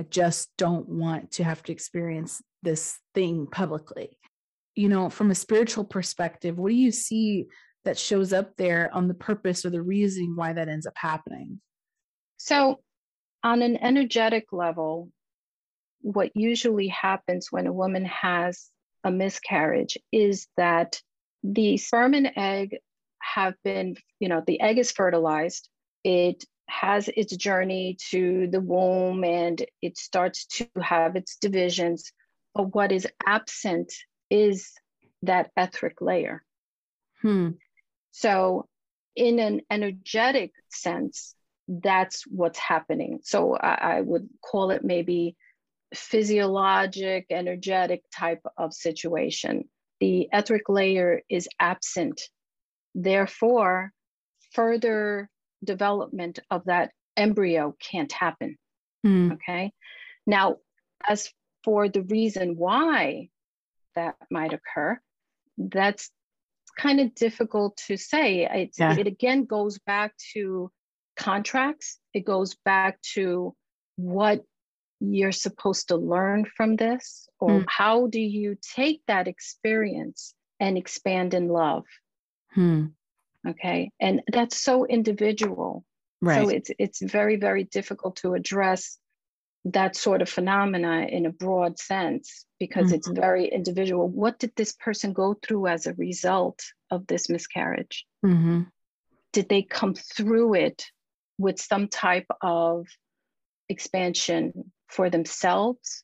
[0.00, 4.16] I just don't want to have to experience this thing publicly
[4.78, 7.46] you know, from a spiritual perspective, what do you see
[7.84, 11.60] that shows up there on the purpose or the reason why that ends up happening?
[12.36, 12.78] So,
[13.42, 15.10] on an energetic level,
[16.02, 18.70] what usually happens when a woman has
[19.02, 21.00] a miscarriage is that
[21.42, 22.76] the sperm and egg
[23.20, 25.68] have been, you know, the egg is fertilized.
[26.04, 32.12] It has its journey to the womb and it starts to have its divisions.
[32.54, 33.92] But what is absent
[34.30, 34.72] is
[35.22, 36.42] that etheric layer.
[37.22, 37.50] Hmm.
[38.10, 38.66] So,
[39.16, 41.34] in an energetic sense,
[41.68, 43.20] that's what's happening.
[43.22, 45.36] So, I, I would call it maybe
[45.94, 49.68] physiologic, energetic type of situation.
[50.00, 52.20] The etheric layer is absent.
[52.94, 53.92] Therefore,
[54.52, 55.28] further
[55.64, 58.56] development of that embryo can't happen.
[59.02, 59.32] Hmm.
[59.32, 59.72] Okay.
[60.26, 60.56] Now,
[61.06, 61.30] as
[61.64, 63.28] for the reason why
[63.98, 64.98] that might occur.
[65.58, 66.10] That's
[66.78, 68.70] kind of difficult to say.
[68.78, 68.96] Yeah.
[68.96, 70.70] It again goes back to
[71.16, 73.54] contracts, it goes back to
[73.96, 74.44] what
[75.00, 77.64] you're supposed to learn from this, or mm.
[77.68, 81.84] how do you take that experience and expand in love?
[82.54, 82.86] Hmm.
[83.46, 83.90] Okay.
[84.00, 85.84] And that's so individual.
[86.20, 86.42] Right.
[86.42, 88.98] So it's it's very, very difficult to address
[89.72, 92.94] that sort of phenomena in a broad sense because mm-hmm.
[92.96, 94.08] it's very individual.
[94.08, 98.06] What did this person go through as a result of this miscarriage?
[98.24, 98.62] Mm-hmm.
[99.32, 100.84] Did they come through it
[101.38, 102.86] with some type of
[103.68, 106.02] expansion for themselves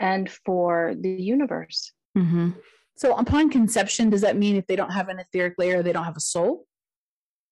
[0.00, 1.92] and for the universe?
[2.18, 2.50] Mm-hmm.
[2.96, 6.04] So, upon conception, does that mean if they don't have an etheric layer, they don't
[6.04, 6.66] have a soul?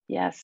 [0.09, 0.42] Yes.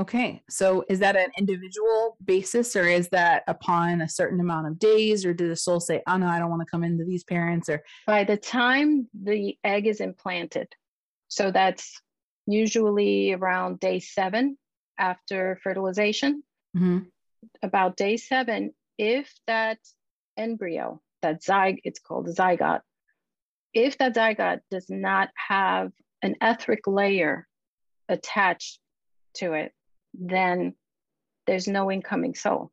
[0.00, 0.42] Okay.
[0.48, 5.26] So is that an individual basis or is that upon a certain amount of days
[5.26, 7.68] or did the soul say, oh no, I don't want to come into these parents
[7.68, 10.68] or by the time the egg is implanted.
[11.28, 12.00] So that's
[12.46, 14.56] usually around day seven
[14.98, 16.44] after fertilization.
[16.74, 17.00] Mm-hmm.
[17.62, 19.78] About day seven, if that
[20.38, 22.80] embryo, that zygote, it's called a zygote,
[23.74, 27.46] if that zygote does not have an etheric layer
[28.08, 28.78] attached
[29.34, 29.72] to it,
[30.14, 30.74] then
[31.46, 32.70] there's no incoming soul.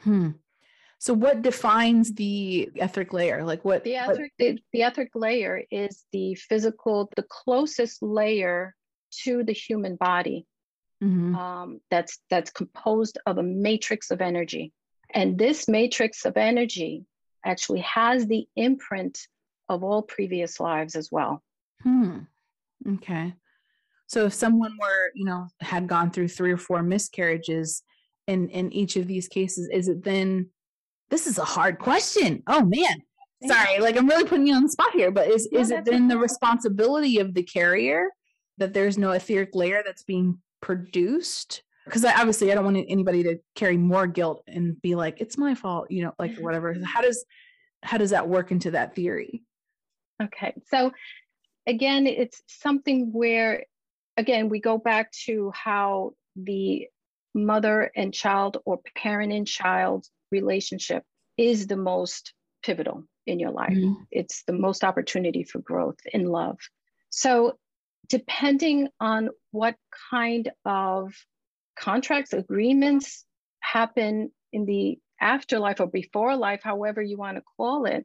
[0.00, 0.30] Hmm.
[0.98, 3.44] So, what defines the etheric layer?
[3.44, 3.82] Like what?
[3.82, 4.54] The etheric, what?
[4.54, 8.74] The, the etheric layer is the physical, the closest layer
[9.24, 10.46] to the human body.
[11.02, 11.34] Mm-hmm.
[11.34, 14.72] Um, that's that's composed of a matrix of energy,
[15.12, 17.04] and this matrix of energy
[17.44, 19.26] actually has the imprint
[19.68, 21.42] of all previous lives as well.
[21.82, 22.18] Hmm.
[22.86, 23.34] Okay.
[24.12, 27.82] So if someone were, you know, had gone through three or four miscarriages
[28.26, 30.50] in in each of these cases, is it then
[31.08, 32.42] this is a hard question.
[32.46, 33.02] Oh man.
[33.46, 36.08] Sorry, like I'm really putting you on the spot here, but is is it then
[36.08, 38.08] the responsibility of the carrier
[38.58, 41.62] that there's no etheric layer that's being produced?
[41.86, 45.38] Because I, obviously I don't want anybody to carry more guilt and be like it's
[45.38, 46.44] my fault, you know, like mm-hmm.
[46.44, 46.76] whatever.
[46.84, 47.24] How does
[47.82, 49.42] how does that work into that theory?
[50.22, 50.92] Okay, so
[51.66, 53.64] again, it's something where
[54.16, 56.88] again, we go back to how the
[57.34, 61.02] mother and child or parent and child relationship
[61.36, 63.04] is the most pivotal.
[63.26, 63.72] in your life.
[63.72, 64.02] Mm-hmm.
[64.10, 66.58] It's the most opportunity for growth in love.
[67.10, 67.56] So,
[68.08, 69.76] depending on what
[70.10, 71.14] kind of
[71.78, 73.24] contracts, agreements
[73.60, 78.04] happen in the afterlife or before life, however you want to call it,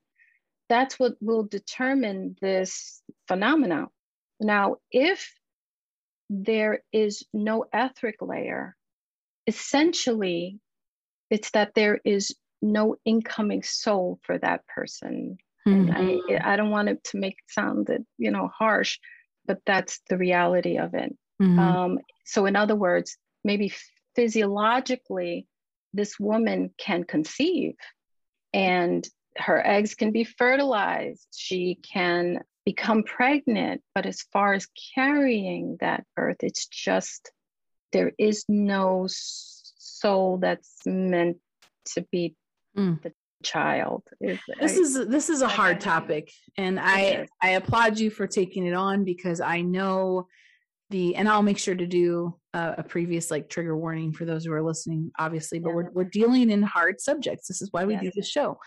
[0.70, 3.88] that's what will determine this phenomena.
[4.39, 5.34] Now, if
[6.30, 8.76] there is no etheric layer,
[9.46, 10.60] essentially,
[11.30, 15.38] it's that there is no incoming soul for that person.
[15.68, 15.96] Mm-hmm.
[15.96, 19.00] And I, I don't want it to make it sound that, you know, harsh,
[19.46, 21.16] but that's the reality of it.
[21.42, 21.60] Mm-hmm.
[21.60, 23.74] Um, so, in other words, maybe
[24.16, 25.48] physiologically,
[25.94, 27.76] this woman can conceive
[28.54, 31.28] and her eggs can be fertilized.
[31.34, 33.82] She can become pregnant.
[33.95, 37.32] But as far as carrying that birth, it's just
[37.93, 41.38] there is no soul that's meant
[41.93, 42.36] to be
[42.77, 43.01] mm.
[43.01, 44.03] the child.
[44.19, 48.67] this I, is this is a hard topic, and I I applaud you for taking
[48.67, 50.27] it on because I know
[50.89, 54.45] the and I'll make sure to do a, a previous like trigger warning for those
[54.45, 55.60] who are listening, obviously.
[55.60, 55.76] But yeah.
[55.76, 57.47] we're we're dealing in hard subjects.
[57.47, 58.58] This is why we do this show,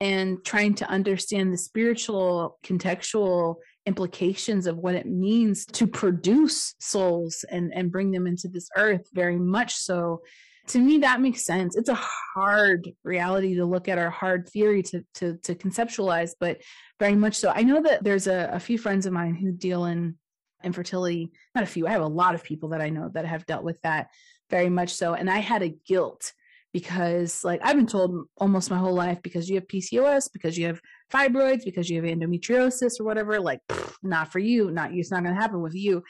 [0.00, 3.56] and trying to understand the spiritual contextual
[3.86, 9.08] implications of what it means to produce souls and and bring them into this earth.
[9.12, 10.22] Very much so.
[10.68, 11.76] To me, that makes sense.
[11.76, 12.00] It's a
[12.34, 16.62] hard reality to look at or hard theory to to to conceptualize, but
[17.00, 17.52] very much so.
[17.54, 20.16] I know that there's a, a few friends of mine who deal in
[20.64, 23.46] infertility not a few i have a lot of people that i know that have
[23.46, 24.08] dealt with that
[24.50, 26.32] very much so and i had a guilt
[26.72, 30.66] because like i've been told almost my whole life because you have pcos because you
[30.66, 35.00] have fibroids because you have endometriosis or whatever like pff, not for you not you
[35.00, 36.02] it's not going to happen with you.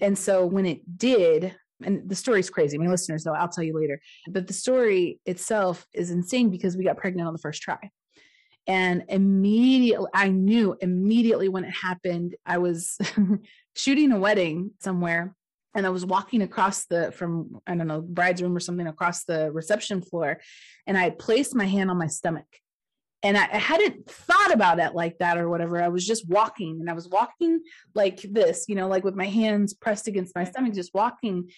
[0.00, 3.78] And so when it did and the story's crazy my listeners know i'll tell you
[3.78, 7.90] later but the story itself is insane because we got pregnant on the first try.
[8.66, 12.98] And immediately i knew immediately when it happened i was
[13.74, 15.34] shooting a wedding somewhere
[15.74, 19.24] and I was walking across the from I don't know bride's room or something across
[19.24, 20.40] the reception floor,
[20.86, 22.46] and I placed my hand on my stomach,
[23.22, 25.82] and I, I, hadn't thought about it like that or whatever.
[25.82, 27.60] I was just walking, and I was walking
[27.94, 31.50] like this, you know, like with my hands pressed against my stomach, just walking,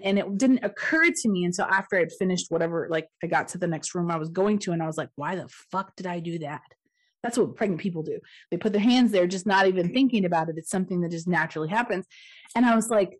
[0.00, 2.88] and it didn't occur to me until after I'd finished whatever.
[2.90, 5.10] Like I got to the next room I was going to, and I was like,
[5.16, 6.62] why the fuck did I do that?
[7.24, 8.20] That's what pregnant people do.
[8.50, 10.56] They put their hands there, just not even thinking about it.
[10.58, 12.04] It's something that just naturally happens.
[12.54, 13.18] And I was like,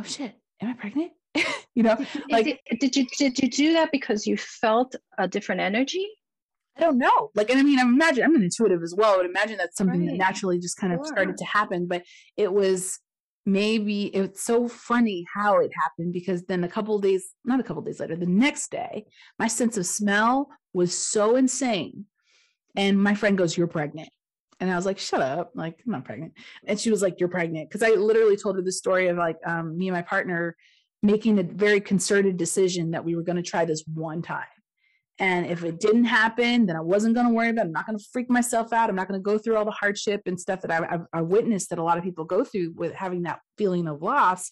[0.00, 1.10] oh shit, am I pregnant?
[1.74, 1.98] you know,
[2.30, 6.06] like did, did you did you do that because you felt a different energy?
[6.76, 7.30] I don't know.
[7.34, 9.14] Like, and I mean, I imagine I'm an intuitive as well.
[9.14, 10.10] I would imagine that's something right.
[10.10, 11.06] that naturally just kind of sure.
[11.06, 11.88] started to happen.
[11.88, 12.04] But
[12.36, 13.00] it was
[13.44, 17.82] maybe it's so funny how it happened because then a couple days, not a couple
[17.82, 19.04] days later, the next day,
[19.36, 22.06] my sense of smell was so insane
[22.76, 24.08] and my friend goes, You're pregnant.
[24.60, 25.52] And I was like, Shut up.
[25.54, 26.34] Like, I'm not pregnant.
[26.66, 27.70] And she was like, You're pregnant.
[27.70, 30.56] Cause I literally told her the story of like um, me and my partner
[31.02, 34.44] making a very concerted decision that we were going to try this one time.
[35.18, 37.68] And if it didn't happen, then I wasn't going to worry about it.
[37.68, 38.88] I'm not going to freak myself out.
[38.88, 41.22] I'm not going to go through all the hardship and stuff that I, I, I
[41.22, 44.50] witnessed that a lot of people go through with having that feeling of loss.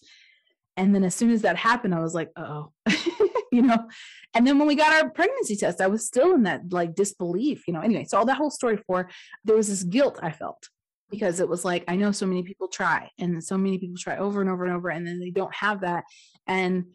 [0.77, 2.71] And then as soon as that happened, I was like, oh,
[3.51, 3.87] you know.
[4.33, 7.67] And then when we got our pregnancy test, I was still in that like disbelief,
[7.67, 7.81] you know.
[7.81, 9.09] Anyway, so all that whole story for
[9.45, 10.69] there was this guilt I felt
[11.09, 14.17] because it was like I know so many people try and so many people try
[14.17, 16.03] over and over and over and then they don't have that.
[16.47, 16.85] And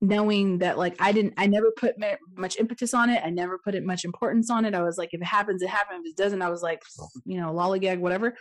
[0.00, 1.94] knowing that like I didn't I never put
[2.36, 3.22] much impetus on it.
[3.24, 4.74] I never put it much importance on it.
[4.74, 6.04] I was like if it happens it happens.
[6.04, 6.82] If it doesn't I was like
[7.24, 8.36] you know lollygag whatever.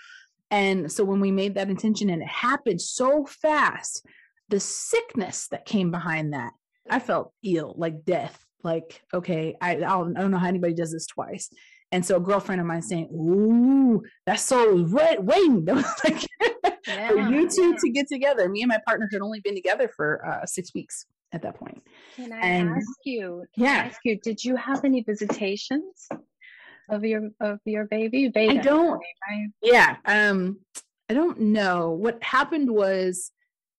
[0.50, 4.06] And so when we made that intention and it happened so fast
[4.50, 6.52] the sickness that came behind that
[6.90, 8.46] I felt ill, like death.
[8.64, 11.50] Like, okay, I, I don't, I don't know how anybody does this twice.
[11.92, 15.66] And so a girlfriend of mine saying, Ooh, that soul right waiting.
[16.04, 16.26] like
[16.88, 17.78] yeah, for you two yeah.
[17.80, 18.48] to get together.
[18.50, 21.82] Me and my partner had only been together for uh, six weeks at that point.
[22.16, 23.44] Can I and, ask you?
[23.56, 23.72] Can yeah.
[23.72, 26.08] I ask you, did you have any visitations
[26.90, 28.30] of your of your baby?
[28.30, 28.92] Veda, I don't.
[28.92, 29.48] Right?
[29.62, 29.98] Yeah.
[30.06, 30.60] Um,
[31.10, 31.92] I don't know.
[31.92, 33.32] What happened was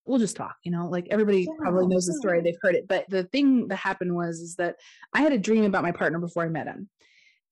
[0.05, 2.89] we'll just talk you know like everybody yeah, probably knows the story they've heard it
[2.89, 4.77] but the thing that happened was is that
[5.13, 6.89] i had a dream about my partner before i met him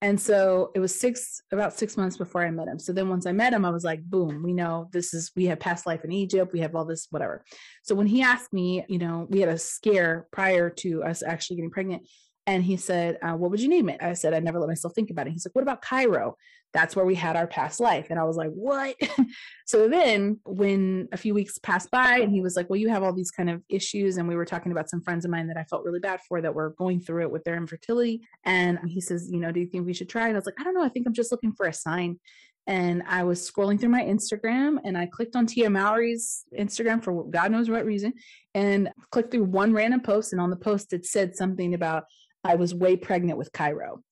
[0.03, 3.27] and so it was six about six months before i met him so then once
[3.27, 6.05] i met him i was like boom we know this is we have past life
[6.05, 7.45] in egypt we have all this whatever
[7.83, 11.57] so when he asked me you know we had a scare prior to us actually
[11.57, 12.03] getting pregnant
[12.47, 14.03] And he said, uh, What would you name it?
[14.03, 15.33] I said, I never let myself think about it.
[15.33, 16.37] He's like, What about Cairo?
[16.73, 18.07] That's where we had our past life.
[18.11, 18.97] And I was like, What?
[19.67, 23.03] so then, when a few weeks passed by, and he was like, Well, you have
[23.03, 24.17] all these kind of issues.
[24.17, 26.41] And we were talking about some friends of mine that I felt really bad for
[26.41, 28.21] that were going through it with their infertility.
[28.45, 30.29] And he says, You know, do you think we should try?
[30.29, 30.85] And I was like, I don't know.
[30.85, 32.19] I think I'm just looking for a sign
[32.67, 37.25] and I was scrolling through my Instagram and I clicked on Tia Mowry's Instagram for
[37.29, 38.13] God knows what reason
[38.55, 40.33] and clicked through one random post.
[40.33, 42.05] And on the post, it said something about
[42.45, 44.03] I was way pregnant with Cairo.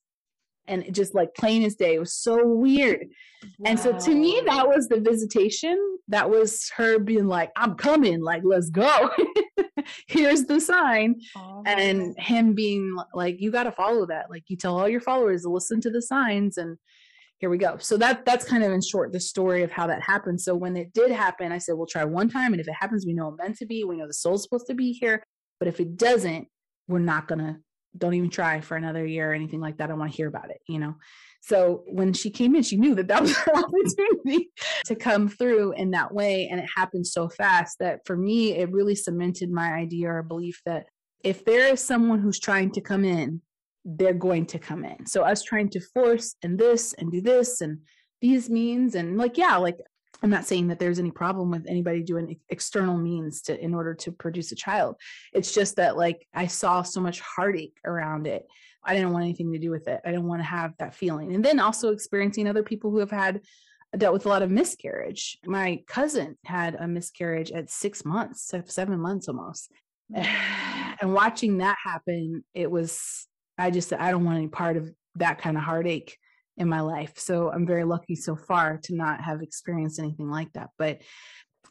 [0.69, 3.09] And it just like plain as day, it was so weird.
[3.59, 3.71] Wow.
[3.71, 5.99] And so to me, that was the visitation.
[6.09, 9.11] That was her being like, I'm coming, like, let's go.
[10.07, 11.17] Here's the sign.
[11.37, 14.31] Oh, and him being like, you got to follow that.
[14.31, 16.77] Like, you tell all your followers to listen to the signs and
[17.39, 17.77] here we go.
[17.79, 20.41] So that that's kind of in short the story of how that happened.
[20.41, 23.07] So when it did happen, I said we'll try one time, and if it happens,
[23.07, 23.85] we know it's meant to be.
[23.85, 25.23] We know the soul's supposed to be here.
[25.59, 26.49] But if it doesn't,
[26.89, 27.61] we're not gonna.
[27.97, 29.91] Don't even try for another year or anything like that.
[29.91, 30.61] I want to hear about it.
[30.69, 30.95] You know.
[31.41, 34.51] So when she came in, she knew that that was her opportunity
[34.87, 38.73] to come through in that way, and it happened so fast that for me, it
[38.73, 40.87] really cemented my idea or belief that
[41.25, 43.41] if there is someone who's trying to come in
[43.97, 45.07] they're going to come in.
[45.07, 47.79] So us trying to force and this and do this and
[48.21, 49.79] these means and like yeah, like
[50.23, 53.95] I'm not saying that there's any problem with anybody doing external means to in order
[53.95, 54.97] to produce a child.
[55.33, 58.47] It's just that like I saw so much heartache around it.
[58.85, 60.01] I didn't want anything to do with it.
[60.05, 61.35] I didn't want to have that feeling.
[61.35, 63.43] And then also experiencing other people who have had
[63.97, 65.39] dealt with a lot of miscarriage.
[65.45, 69.71] My cousin had a miscarriage at 6 months, 7 months almost.
[71.01, 75.39] And watching that happen, it was I just I don't want any part of that
[75.39, 76.19] kind of heartache
[76.59, 77.13] in my life.
[77.17, 80.71] So I'm very lucky so far to not have experienced anything like that.
[80.77, 81.01] But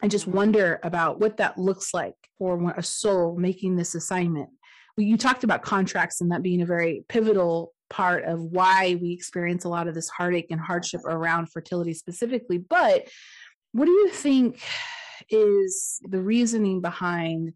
[0.02, 4.50] I just wonder about what that looks like for a soul making this assignment.
[4.98, 9.64] You talked about contracts and that being a very pivotal part of why we experience
[9.64, 12.58] a lot of this heartache and hardship around fertility specifically.
[12.58, 13.08] But
[13.74, 14.62] what do you think
[15.30, 17.54] is the reasoning behind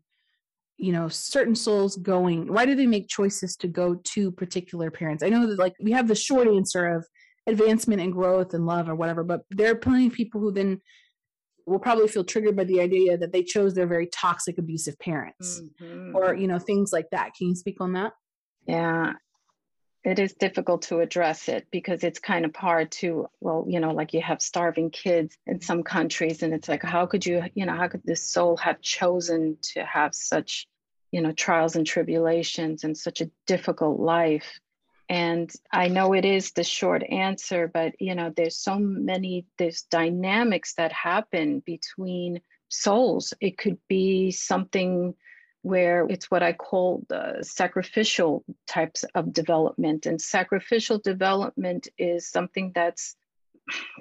[0.77, 5.23] you know certain souls going why do they make choices to go to particular parents
[5.23, 7.05] i know that like we have the short answer of
[7.47, 10.79] advancement and growth and love or whatever but there are plenty of people who then
[11.65, 15.61] will probably feel triggered by the idea that they chose their very toxic abusive parents
[15.81, 16.15] mm-hmm.
[16.15, 17.33] or you know things like that.
[17.35, 18.13] Can you speak on that?
[18.67, 19.13] Yeah.
[20.03, 23.91] It is difficult to address it because it's kind of hard to well you know
[23.91, 27.67] like you have starving kids in some countries and it's like how could you you
[27.67, 30.67] know how could this soul have chosen to have such
[31.11, 34.59] you know trials and tribulations and such a difficult life
[35.11, 39.83] and i know it is the short answer but you know there's so many there's
[39.83, 42.41] dynamics that happen between
[42.71, 43.33] souls.
[43.39, 45.13] It could be something
[45.63, 50.07] where it's what i call the sacrificial types of development.
[50.07, 53.15] And sacrificial development is something that's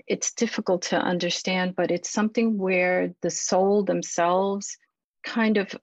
[0.06, 4.78] it's difficult to understand but it's something where the soul themselves
[5.22, 5.76] kind of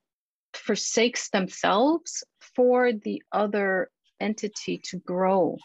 [0.53, 2.23] forsakes themselves
[2.55, 5.57] for the other entity to grow,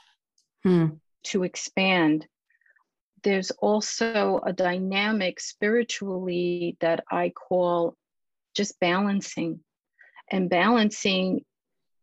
[0.63, 0.87] hmm.
[1.25, 2.27] to expand.
[3.23, 7.97] There's also a dynamic spiritually that I call
[8.55, 9.61] just balancing.
[10.31, 11.45] And balancing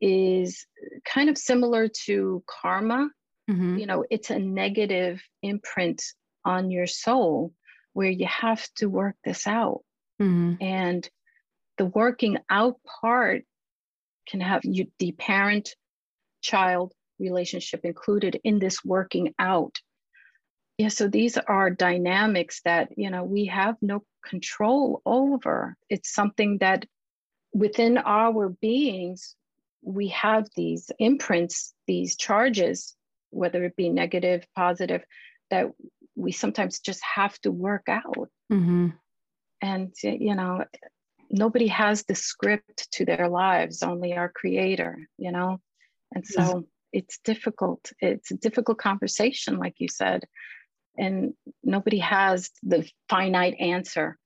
[0.01, 0.65] is
[1.05, 3.09] kind of similar to karma.
[3.49, 3.77] Mm-hmm.
[3.77, 6.03] You know, it's a negative imprint
[6.45, 7.53] on your soul
[7.93, 9.81] where you have to work this out.
[10.21, 10.63] Mm-hmm.
[10.63, 11.09] And
[11.77, 13.43] the working out part
[14.27, 15.75] can have you, the parent
[16.41, 19.77] child relationship included in this working out.
[20.77, 25.75] Yeah so these are dynamics that you know we have no control over.
[25.89, 26.85] It's something that
[27.53, 29.35] within our beings
[29.81, 32.95] we have these imprints these charges
[33.31, 35.03] whether it be negative positive
[35.49, 35.67] that
[36.15, 38.29] we sometimes just have to work out.
[38.51, 38.89] Mm-hmm.
[39.61, 40.63] and you know
[41.29, 45.59] nobody has the script to their lives only our creator you know
[46.13, 46.99] and so yeah.
[46.99, 50.23] it's difficult it's a difficult conversation like you said
[50.99, 51.33] and
[51.63, 54.17] nobody has the finite answer.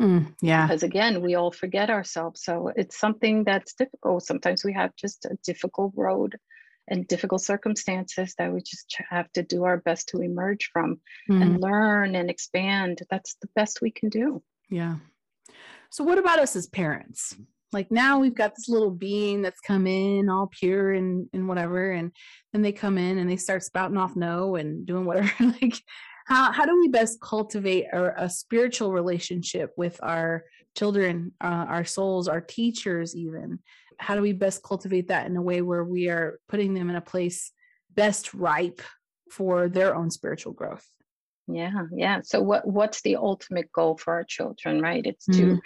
[0.00, 0.66] Mm, yeah.
[0.66, 2.44] Because again we all forget ourselves.
[2.44, 4.24] So it's something that's difficult.
[4.24, 6.36] Sometimes we have just a difficult road
[6.88, 11.40] and difficult circumstances that we just have to do our best to emerge from mm.
[11.40, 13.00] and learn and expand.
[13.10, 14.42] That's the best we can do.
[14.68, 14.96] Yeah.
[15.90, 17.36] So, what about us as parents?
[17.72, 21.92] Like now we've got this little being that's come in all pure and, and whatever,
[21.92, 22.12] and
[22.52, 25.32] then they come in and they start spouting off no and doing whatever.
[25.62, 25.80] like,
[26.26, 30.44] how, how do we best cultivate a, a spiritual relationship with our
[30.76, 33.58] children, uh, our souls, our teachers, even?
[34.00, 36.96] how do we best cultivate that in a way where we are putting them in
[36.96, 37.52] a place
[37.94, 38.80] best ripe
[39.30, 40.86] for their own spiritual growth
[41.46, 45.36] yeah yeah so what what's the ultimate goal for our children right it's mm.
[45.36, 45.60] to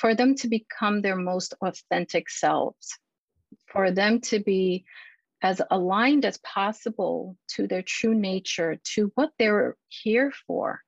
[0.00, 2.98] for them to become their most authentic selves
[3.66, 4.84] for them to be
[5.42, 10.80] as aligned as possible to their true nature to what they're here for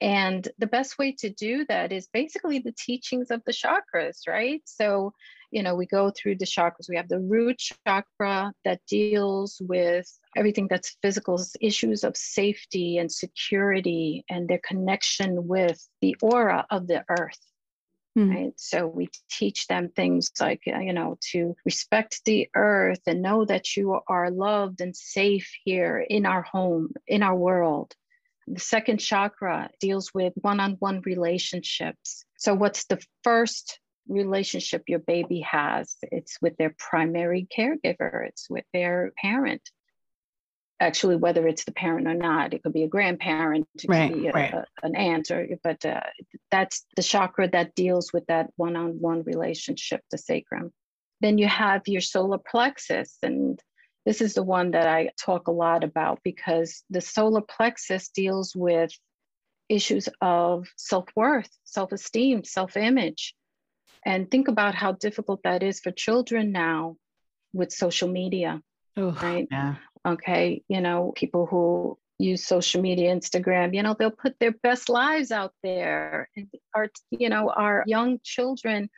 [0.00, 4.62] and the best way to do that is basically the teachings of the chakras, right?
[4.64, 5.12] So,
[5.50, 6.88] you know, we go through the chakras.
[6.88, 13.10] We have the root chakra that deals with everything that's physical issues of safety and
[13.10, 17.47] security and their connection with the aura of the earth.
[18.18, 18.30] Hmm.
[18.30, 18.52] Right.
[18.56, 23.44] So we teach them things like, uh, you know, to respect the earth and know
[23.44, 27.94] that you are loved and safe here in our home, in our world.
[28.48, 32.24] The second chakra deals with one on one relationships.
[32.36, 35.94] So, what's the first relationship your baby has?
[36.02, 39.62] It's with their primary caregiver, it's with their parent.
[40.80, 44.22] Actually, whether it's the parent or not, it could be a grandparent, it right, could
[44.22, 44.54] be a, right.
[44.54, 46.00] a, an aunt, or but uh,
[46.52, 50.72] that's the chakra that deals with that one-on-one relationship, the sacrum.
[51.20, 53.60] Then you have your solar plexus, and
[54.06, 58.54] this is the one that I talk a lot about because the solar plexus deals
[58.54, 58.92] with
[59.68, 63.34] issues of self worth, self esteem, self image.
[64.06, 66.96] And think about how difficult that is for children now
[67.52, 68.62] with social media.
[68.98, 69.46] Ooh, right?
[69.50, 69.74] Yeah.
[70.12, 70.62] Okay.
[70.68, 75.30] You know, people who use social media, Instagram, you know, they'll put their best lives
[75.30, 76.28] out there.
[76.36, 78.90] And our, you know, our young children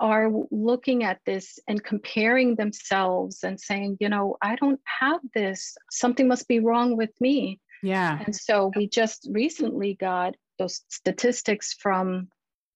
[0.00, 5.76] are looking at this and comparing themselves and saying, you know, I don't have this.
[5.90, 7.60] Something must be wrong with me.
[7.82, 8.18] Yeah.
[8.24, 12.28] And so we just recently got those statistics from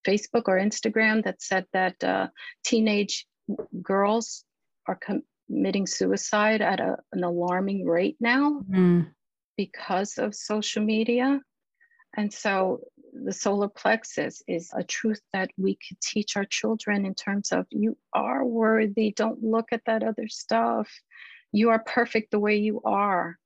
[0.06, 2.28] Facebook or Instagram that said that uh,
[2.64, 3.26] teenage
[3.82, 4.44] girls
[4.86, 4.98] are
[5.46, 9.06] committing suicide at a, an alarming rate now mm.
[9.56, 11.40] because of social media.
[12.16, 12.80] And so
[13.24, 17.66] the solar plexus is a truth that we could teach our children in terms of
[17.70, 19.12] you are worthy.
[19.14, 20.90] Don't look at that other stuff.
[21.52, 23.36] You are perfect the way you are.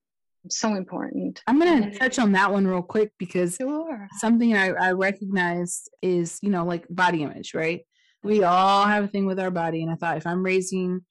[0.49, 1.43] So important.
[1.47, 4.09] I'm going to touch on that one real quick because sure.
[4.19, 7.83] something I, I recognize is, you know, like body image, right?
[8.23, 9.83] We all have a thing with our body.
[9.83, 11.03] And I thought if I'm raising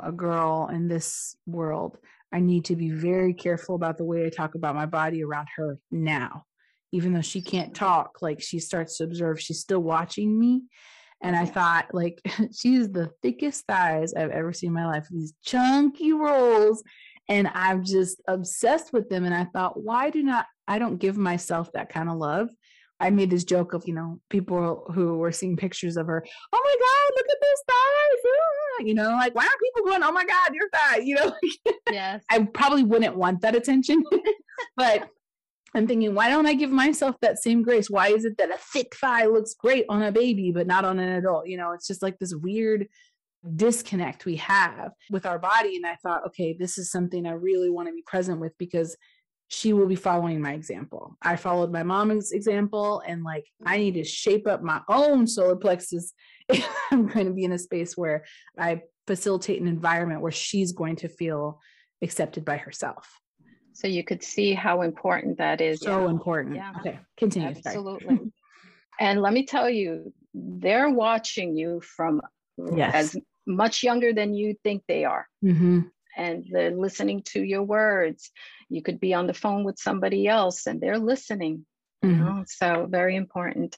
[0.00, 1.98] a girl in this world,
[2.32, 3.00] I need to be mm-hmm.
[3.00, 6.44] very careful about the way I talk about my body around her now.
[6.92, 7.84] Even though she can't mm-hmm.
[7.84, 10.62] talk like she starts to observe she's still watching me.
[11.24, 11.52] And i mm-hmm.
[11.52, 12.20] thought like
[12.58, 16.82] she's the thickest thighs i've ever seen in my life these chunky rolls.
[17.28, 19.24] And i'm just obsessed with them.
[19.24, 22.48] And i thought why do not i don't give myself that kind of love
[23.02, 26.24] I made this joke of, you know, people who were seeing pictures of her.
[26.52, 28.86] Oh my God, look at this thighs.
[28.86, 30.98] You know, like, why are people going, oh my God, your thigh?
[30.98, 31.32] You know,
[31.90, 32.22] yes.
[32.30, 34.04] I probably wouldn't want that attention.
[34.76, 35.08] but
[35.74, 37.90] I'm thinking, why don't I give myself that same grace?
[37.90, 41.00] Why is it that a thick thigh looks great on a baby, but not on
[41.00, 41.48] an adult?
[41.48, 42.86] You know, it's just like this weird
[43.56, 45.74] disconnect we have with our body.
[45.74, 48.96] And I thought, okay, this is something I really want to be present with because
[49.52, 51.14] she will be following my example.
[51.20, 55.56] I followed my mom's example, and like I need to shape up my own solar
[55.56, 56.14] plexus.
[56.90, 58.24] I'm going to be in a space where
[58.58, 61.60] I facilitate an environment where she's going to feel
[62.00, 63.06] accepted by herself.
[63.74, 65.80] So you could see how important that is.
[65.80, 66.10] So yeah.
[66.10, 66.56] important.
[66.56, 66.72] Yeah.
[66.78, 67.48] Okay, continue.
[67.48, 68.32] Absolutely.
[69.00, 72.22] and let me tell you, they're watching you from
[72.74, 72.94] yes.
[72.94, 75.26] as much younger than you think they are.
[75.44, 75.80] Mm-hmm.
[76.16, 78.30] And they're listening to your words.
[78.68, 81.66] You could be on the phone with somebody else and they're listening.
[82.04, 82.18] Mm-hmm.
[82.18, 82.44] You know?
[82.46, 83.76] So, very important.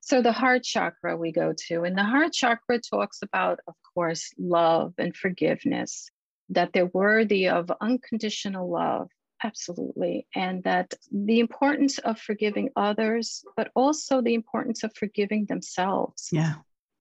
[0.00, 4.32] So, the heart chakra we go to, and the heart chakra talks about, of course,
[4.38, 6.10] love and forgiveness,
[6.50, 9.08] that they're worthy of unconditional love
[9.44, 10.26] Absolutely.
[10.34, 16.30] And that the importance of forgiving others, but also the importance of forgiving themselves.
[16.32, 16.54] Yeah.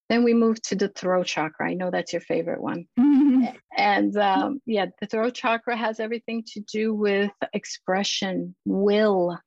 [0.09, 1.69] Then we move to the throat chakra.
[1.69, 2.85] I know that's your favorite one.
[2.99, 3.45] Mm-hmm.
[3.75, 9.37] And um, yeah, the throat chakra has everything to do with expression, will,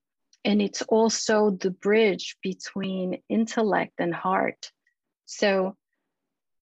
[0.44, 4.70] and it's also the bridge between intellect and heart.
[5.26, 5.76] So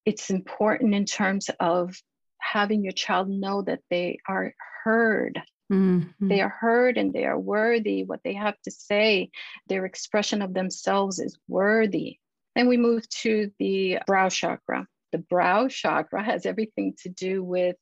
[0.05, 1.95] it's important in terms of
[2.39, 5.41] having your child know that they are heard
[5.73, 6.29] Mm-hmm.
[6.29, 8.05] They are heard and they are worthy.
[8.05, 9.31] What they have to say,
[9.69, 12.19] their expression of themselves is worthy.
[12.55, 14.87] Then we move to the brow chakra.
[15.13, 17.77] The brow chakra has everything to do with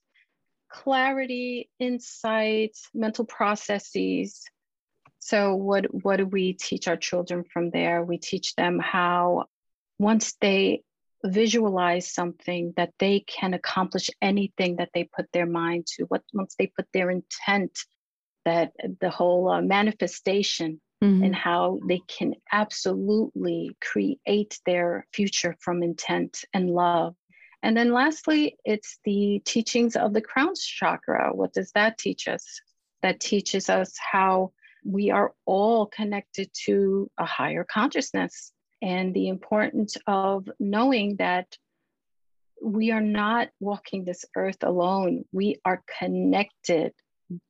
[0.71, 4.43] clarity, insight, mental processes.
[5.19, 8.03] So, what, what do we teach our children from there?
[8.03, 9.45] We teach them how,
[9.99, 10.83] once they
[11.25, 16.57] visualize something that they can accomplish anything that they put their mind to what once
[16.59, 17.79] they put their intent
[18.45, 21.25] that the whole uh, manifestation mm-hmm.
[21.25, 27.15] and how they can absolutely create their future from intent and love
[27.63, 32.61] and then lastly it's the teachings of the crown chakra what does that teach us
[33.03, 34.53] that teaches us how
[34.85, 41.57] we are all connected to a higher consciousness and the importance of knowing that
[42.63, 45.25] we are not walking this earth alone.
[45.33, 46.93] We are connected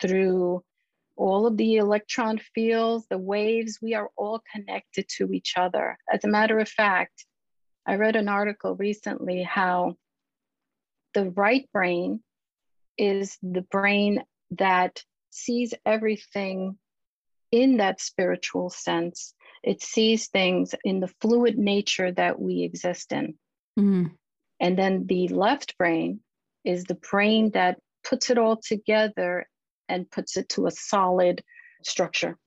[0.01, 0.63] through
[1.17, 5.97] all of the electron fields, the waves, we are all connected to each other.
[6.13, 7.27] As a matter of fact,
[7.87, 9.97] I read an article recently how
[11.15, 12.23] the right brain
[12.97, 16.79] is the brain that sees everything
[17.51, 23.35] in that spiritual sense it sees things in the fluid nature that we exist in.
[23.79, 24.07] Mm-hmm.
[24.61, 26.21] And then the left brain
[26.65, 29.47] is the brain that puts it all together
[29.93, 31.43] and puts it to a solid
[31.85, 32.39] structure.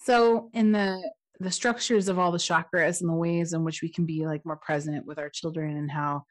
[0.00, 1.02] So, in the
[1.42, 4.44] the structures of all the chakras and the ways in which we can be like
[4.44, 6.22] more present with our children and how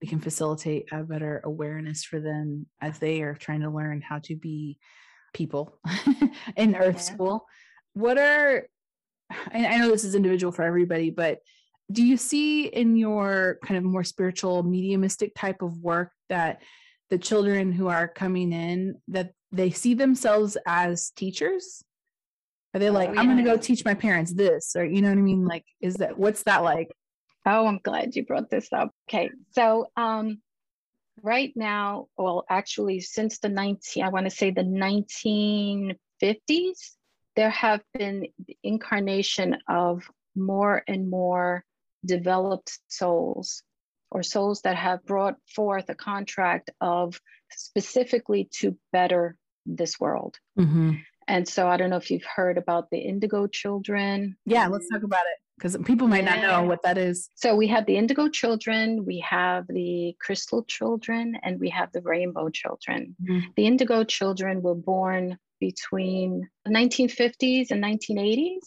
[0.00, 4.18] we can facilitate a better awareness for them as they are trying to learn how
[4.20, 4.78] to be
[5.34, 5.78] people
[6.56, 7.00] in earth yeah.
[7.00, 7.44] school
[7.92, 8.66] what are
[9.52, 11.38] I know this is individual for everybody, but
[11.90, 16.62] do you see in your kind of more spiritual mediumistic type of work that
[17.14, 21.84] the children who are coming in that they see themselves as teachers?
[22.74, 23.20] Are they like, oh, yeah.
[23.20, 25.44] I'm going to go teach my parents this, or you know what I mean?
[25.44, 26.90] Like, is that what's that like?
[27.46, 28.90] Oh, I'm glad you brought this up.
[29.08, 30.42] Okay, so um,
[31.22, 35.96] right now, well, actually, since the 19, I want to say the 1950s,
[37.36, 40.02] there have been the incarnation of
[40.34, 41.64] more and more
[42.04, 43.62] developed souls
[44.14, 49.36] or souls that have brought forth a contract of specifically to better
[49.66, 50.38] this world.
[50.58, 50.92] Mm-hmm.
[51.26, 54.36] And so I don't know if you've heard about the indigo children.
[54.46, 56.36] Yeah, let's talk about it because people might yeah.
[56.36, 57.28] not know what that is.
[57.34, 62.02] So we have the indigo children, we have the crystal children, and we have the
[62.02, 63.16] rainbow children.
[63.22, 63.48] Mm-hmm.
[63.56, 68.58] The indigo children were born between the 1950s and 1980s.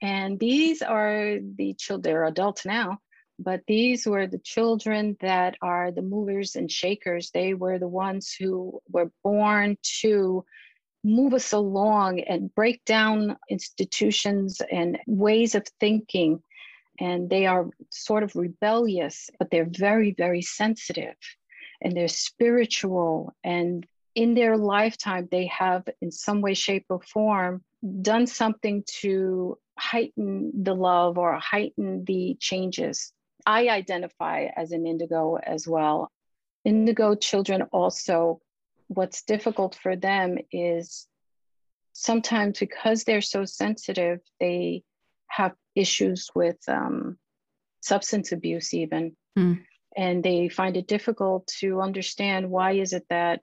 [0.00, 2.98] And these are the children, they're adults now,
[3.42, 7.30] but these were the children that are the movers and shakers.
[7.30, 10.44] They were the ones who were born to
[11.04, 16.42] move us along and break down institutions and ways of thinking.
[17.00, 21.16] And they are sort of rebellious, but they're very, very sensitive
[21.80, 27.62] and they're spiritual and in their lifetime, they have, in some way, shape, or form,
[28.02, 33.12] done something to heighten the love or heighten the changes.
[33.46, 36.10] I identify as an indigo as well.
[36.64, 38.40] Indigo children also,
[38.88, 41.06] what's difficult for them is
[41.92, 44.82] sometimes because they're so sensitive, they
[45.28, 47.18] have issues with um,
[47.80, 49.16] substance abuse, even.
[49.38, 49.64] Mm.
[49.96, 53.40] And they find it difficult to understand why is it that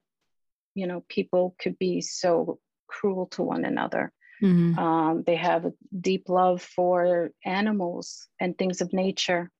[0.79, 4.77] you know people could be so cruel to one another mm-hmm.
[4.79, 9.51] um, they have a deep love for animals and things of nature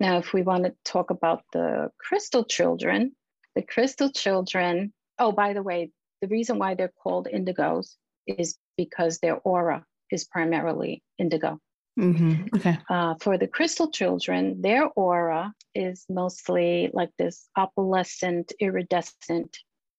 [0.00, 3.12] now if we want to talk about the crystal children
[3.54, 5.90] the crystal children oh by the way
[6.20, 7.96] the reason why they're called indigos
[8.26, 11.58] is because their aura is primarily indigo
[11.98, 12.56] Mm-hmm.
[12.56, 12.78] Okay.
[12.88, 19.58] Uh, for the crystal children, their aura is mostly like this opalescent, iridescent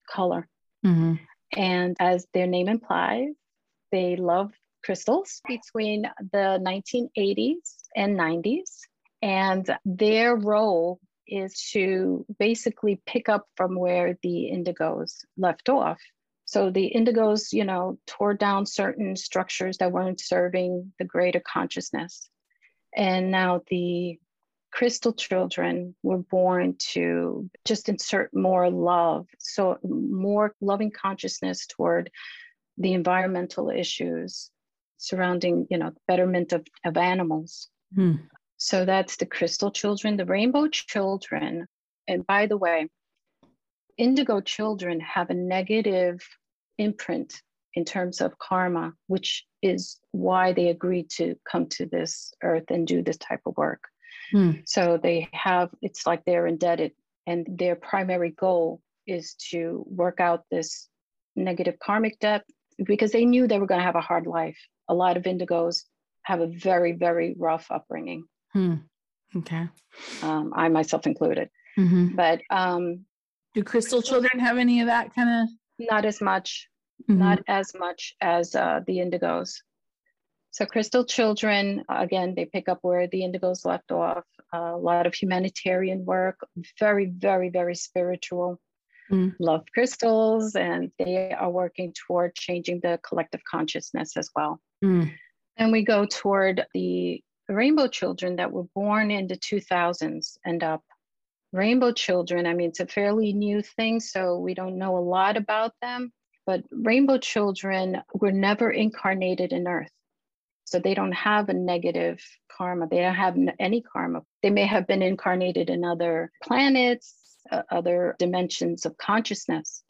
[0.10, 0.48] color.
[0.86, 1.16] Mm-hmm.
[1.56, 3.30] And as their name implies,
[3.92, 4.52] they love
[4.84, 7.56] crystals between the 1980s
[7.96, 8.80] and 90s.
[9.22, 16.00] And their role is to basically pick up from where the indigos left off.
[16.46, 22.30] So the indigos, you know, tore down certain structures that weren't serving the greater consciousness.
[22.96, 24.20] And now the
[24.72, 32.10] crystal children were born to just insert more love, so more loving consciousness toward
[32.78, 34.50] the environmental issues
[34.98, 37.70] surrounding, you know, betterment of, of animals.
[37.96, 38.16] Hmm.
[38.64, 41.66] So that's the crystal children, the rainbow children.
[42.08, 42.90] And by the way,
[43.98, 46.22] indigo children have a negative
[46.78, 47.42] imprint
[47.74, 52.86] in terms of karma, which is why they agreed to come to this earth and
[52.86, 53.84] do this type of work.
[54.32, 54.52] Hmm.
[54.66, 56.92] So they have, it's like they're indebted,
[57.26, 60.88] and their primary goal is to work out this
[61.36, 62.46] negative karmic debt
[62.86, 64.60] because they knew they were going to have a hard life.
[64.88, 65.86] A lot of indigos
[66.22, 68.26] have a very, very rough upbringing.
[68.54, 68.76] Hmm.
[69.36, 69.68] Okay.
[70.22, 71.50] Um, I myself included.
[71.78, 72.16] Mm-hmm.
[72.16, 73.06] But um,
[73.56, 75.50] Do crystal children have any of that kind of?
[75.80, 76.68] not as much,
[77.10, 77.20] Mm-hmm.
[77.20, 79.56] not as much as uh, the indigos.
[80.52, 84.26] So crystal children, again, they pick up where the indigos left off.
[84.54, 86.40] a lot of humanitarian work,
[86.78, 88.60] very, very, very spiritual.
[89.12, 89.34] Mm.
[89.40, 94.60] Love crystals, and they are working toward changing the collective consciousness as well.
[94.84, 95.12] Mm.
[95.58, 97.24] And we go toward the
[97.54, 100.84] rainbow children that were born in the 2000s end up.
[101.54, 105.36] Rainbow children, I mean, it's a fairly new thing, so we don't know a lot
[105.36, 106.14] about them,
[106.46, 109.92] but rainbow children were never incarnated in Earth.
[110.64, 112.88] So they don't have a negative karma.
[112.88, 114.22] They don't have any karma.
[114.42, 117.14] They may have been incarnated in other planets,
[117.52, 119.84] uh, other dimensions of consciousness,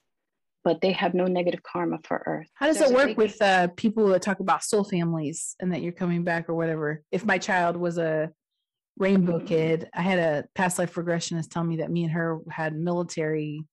[0.64, 2.48] but they have no negative karma for Earth.
[2.54, 5.72] How does So it work they- with uh, people that talk about soul families and
[5.74, 7.04] that you're coming back or whatever?
[7.12, 8.32] If my child was a
[8.98, 9.48] rainbow Mhm.
[9.48, 13.66] kid, I had a past life regressionist tell me that me and her had military.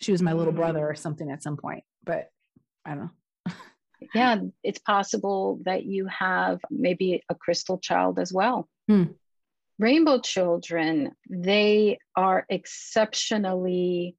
[0.00, 2.28] She was my little brother or something at some point, but
[2.84, 3.10] I don't know.
[4.14, 8.68] yeah, it's possible that you have maybe a crystal child as well.
[8.88, 9.04] Hmm.
[9.78, 14.16] Rainbow children, they are exceptionally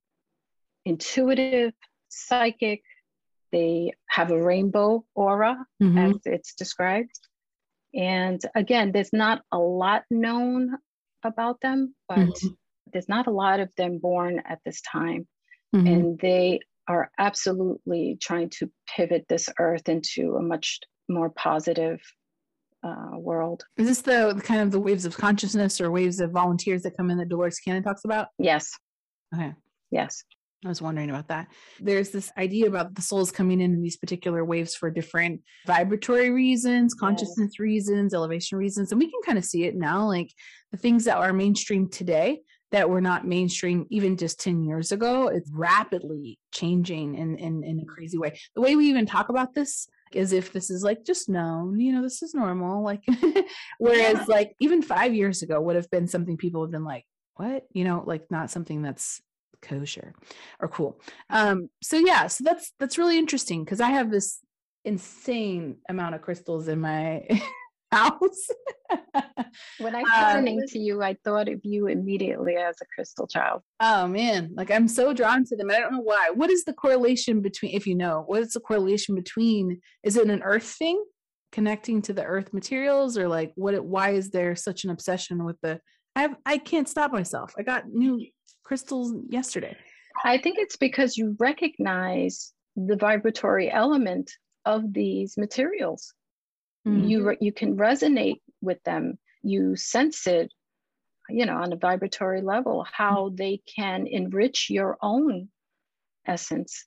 [0.85, 1.73] intuitive,
[2.11, 2.83] psychic.
[3.51, 6.15] They have a rainbow aura, Mhm.
[6.15, 7.19] as it's described.
[7.93, 10.77] And again, there's not a lot known
[11.23, 12.57] about them, but Mhm.
[12.93, 15.27] there's not a lot of them born at this time
[15.75, 15.87] Mhm.
[15.87, 22.01] and they are absolutely trying to pivot this earth into a much more positive
[22.83, 23.63] uh, world.
[23.77, 26.97] Is this the the kind of the waves of consciousness or waves of volunteers that
[26.97, 28.29] come in that Dolores Cannon talks about?
[28.39, 28.71] Yes,
[29.35, 29.53] Okay.
[29.91, 30.23] yes.
[30.63, 31.47] I was wondering about that.
[31.79, 36.29] There's this idea about the souls coming in in these particular waves for different vibratory
[36.29, 38.91] reasons, consciousness reasons, elevation reasons.
[38.91, 40.29] And we can kind of see it now, like
[40.71, 42.41] the things that are mainstream today
[42.71, 45.27] that were not mainstream even just 10 years ago.
[45.29, 48.39] It's rapidly changing in, in, in a crazy way.
[48.55, 51.91] The way we even talk about this is if this is like just known, you
[51.91, 52.83] know, this is normal.
[52.83, 53.01] Like,
[53.79, 54.25] whereas Yeah.
[54.27, 57.05] like even five years ago would have been something people have been like,
[57.35, 57.63] what?
[57.73, 59.21] You know, like not something that's
[59.61, 60.13] kosher
[60.59, 60.99] or cool.
[61.29, 64.39] Um, so yeah, so that's that's really interesting because I have this
[64.85, 67.27] insane amount of crystals in my
[67.91, 68.47] house.
[69.79, 70.01] When I
[70.37, 73.61] Um, was to you, I thought of you immediately as a crystal child.
[73.79, 75.69] oh man, like I'm so drawn to them.
[75.69, 76.29] I don't know why.
[76.33, 80.29] What is the correlation between if you know, what is the correlation between is it
[80.29, 81.03] an earth thing?
[81.51, 83.73] Connecting to the earth materials, or like what?
[83.73, 85.81] It, why is there such an obsession with the?
[86.15, 87.53] I have, I can't stop myself.
[87.57, 88.25] I got new
[88.71, 89.75] crystals yesterday.
[90.23, 94.31] I think it's because you recognize the vibratory element
[94.63, 96.13] of these materials.
[96.87, 97.09] Mm.
[97.09, 99.19] You re- you can resonate with them.
[99.43, 100.53] You sense it,
[101.27, 105.49] you know, on a vibratory level, how they can enrich your own
[106.25, 106.85] essence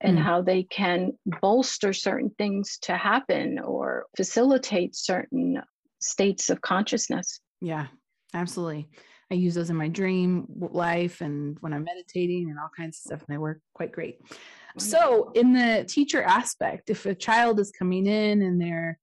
[0.00, 0.22] and Mm.
[0.22, 5.62] how they can bolster certain things to happen or facilitate certain
[5.98, 7.40] states of consciousness.
[7.60, 7.88] Yeah,
[8.32, 8.88] absolutely.
[9.30, 11.96] I use those in my dream life and when I'm mm-hmm.
[11.96, 14.22] meditating and all kinds of stuff, and they work quite great.
[14.22, 14.80] Mm-hmm.
[14.80, 18.98] So, in the teacher aspect, if a child is coming in and they're,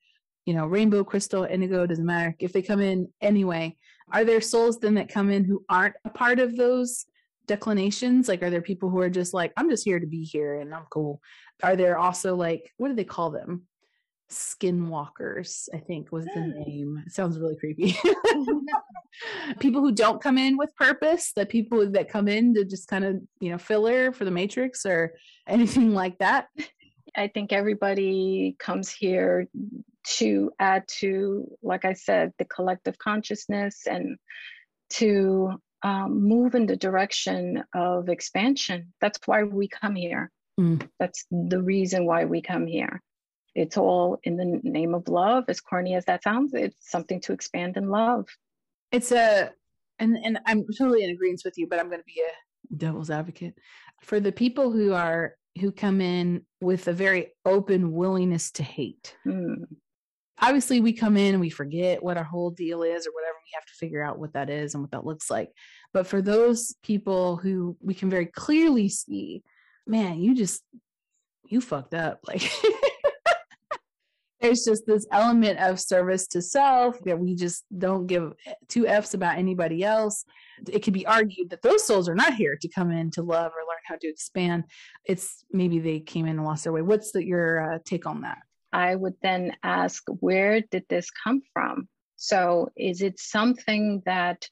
[0.45, 3.75] you know, rainbow, crystal, indigo, doesn't matter, if they come in anyway,
[4.11, 7.05] are there souls then that come in who aren't a part of those
[7.47, 8.27] declinations?
[8.27, 10.73] Like, are there people who are just like, I'm just here to be here and
[10.73, 11.21] I'm cool?
[11.61, 13.63] Are there also like, what do they call them?
[14.33, 17.03] Skinwalkers, I think was the name.
[17.05, 17.97] It sounds really creepy.
[19.59, 23.05] people who don't come in with purpose, the people that come in to just kind
[23.05, 25.13] of, you know, filler for the matrix or
[25.47, 26.47] anything like that.
[27.15, 29.47] I think everybody comes here
[30.17, 34.17] to add to, like I said, the collective consciousness and
[34.91, 38.93] to um, move in the direction of expansion.
[39.01, 40.31] That's why we come here.
[40.59, 40.87] Mm.
[40.99, 43.01] That's the reason why we come here.
[43.55, 46.53] It's all in the name of love, as corny as that sounds.
[46.53, 48.27] It's something to expand in love.
[48.91, 49.51] It's a,
[49.99, 53.09] and and I'm totally in agreement with you, but I'm going to be a devil's
[53.09, 53.55] advocate
[54.01, 59.15] for the people who are who come in with a very open willingness to hate.
[59.23, 59.63] Hmm.
[60.41, 63.37] Obviously, we come in and we forget what our whole deal is or whatever.
[63.43, 65.51] We have to figure out what that is and what that looks like.
[65.93, 69.43] But for those people who we can very clearly see,
[69.85, 70.63] man, you just
[71.45, 72.19] you fucked up.
[72.27, 72.41] Like
[74.43, 78.33] there's just this element of service to self that we just don't give
[78.67, 80.25] two F's about anybody else.
[80.69, 83.53] It could be argued that those souls are not here to come in to love
[83.53, 84.65] or learn how to expand.
[85.05, 86.81] It's maybe they came in and lost their way.
[86.81, 88.39] What's the, your uh, take on that?
[88.73, 91.87] I would then ask, where did this come from?
[92.17, 94.45] So, is it something that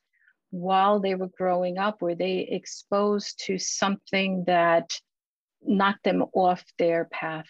[0.51, 4.97] while they were growing up, were they exposed to something that
[5.61, 7.47] knocked them off their path?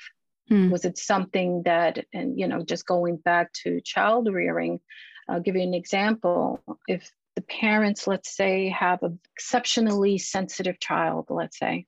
[0.47, 0.69] Hmm.
[0.69, 4.79] Was it something that, and you know, just going back to child rearing,
[5.29, 6.61] I'll give you an example.
[6.87, 11.85] If the parents, let's say, have an exceptionally sensitive child, let's say,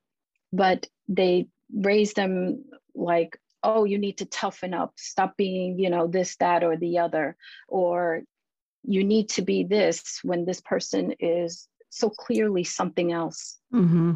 [0.52, 6.06] but they raise them like, oh, you need to toughen up, stop being, you know,
[6.06, 7.36] this, that, or the other,
[7.68, 8.22] or
[8.84, 13.58] you need to be this when this person is so clearly something else.
[13.72, 14.12] Mm-hmm.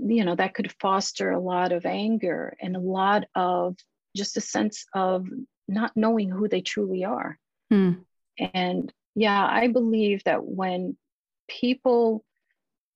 [0.00, 3.76] You know, that could foster a lot of anger and a lot of
[4.16, 5.26] just a sense of
[5.68, 7.38] not knowing who they truly are.
[7.72, 8.04] Mm.
[8.38, 10.96] And yeah, I believe that when
[11.48, 12.24] people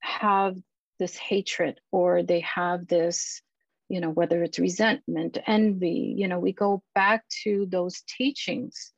[0.01, 0.57] have
[0.99, 3.43] this hatred or they have this,
[3.89, 8.93] you know, whether it's resentment, envy, you know, we go back to those teachings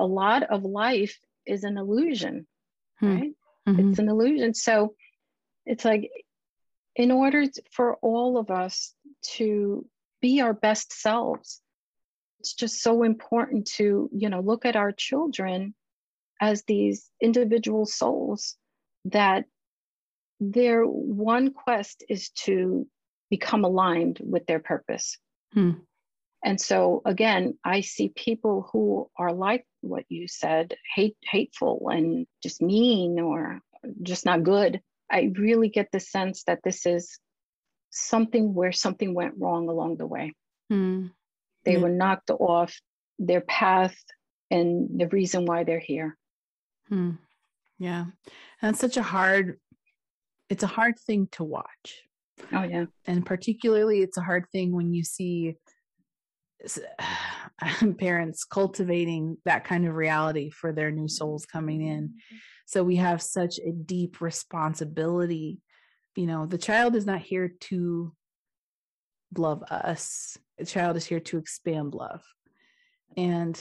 [0.00, 2.46] a lot of life is an illusion,
[2.98, 3.14] hmm.
[3.14, 3.32] right?
[3.68, 3.90] Mm-hmm.
[3.90, 4.54] It's an illusion.
[4.54, 4.94] So
[5.66, 6.10] it's like,
[7.00, 9.86] in order for all of us to
[10.20, 11.62] be our best selves,
[12.40, 15.74] it's just so important to, you know, look at our children
[16.42, 18.58] as these individual souls
[19.06, 19.46] that
[20.40, 22.86] their one quest is to
[23.30, 25.16] become aligned with their purpose.
[25.54, 25.70] Hmm.
[26.44, 32.26] And so again, I see people who are like what you said, hate hateful and
[32.42, 33.60] just mean or
[34.02, 34.82] just not good.
[35.10, 37.18] I really get the sense that this is
[37.90, 40.32] something where something went wrong along the way.
[40.72, 41.10] Mm.
[41.64, 41.78] They yeah.
[41.78, 42.78] were knocked off
[43.18, 43.96] their path
[44.50, 46.16] and the reason why they're here.
[46.88, 47.12] Hmm.
[47.78, 48.06] Yeah.
[48.62, 49.58] And it's such a hard
[50.48, 52.02] it's a hard thing to watch.
[52.52, 52.86] Oh yeah.
[53.06, 55.56] And particularly it's a hard thing when you see
[57.98, 62.14] parents cultivating that kind of reality for their new souls coming in.
[62.66, 65.58] So we have such a deep responsibility.
[66.16, 68.12] You know, the child is not here to
[69.36, 72.22] love us, the child is here to expand love.
[73.16, 73.60] And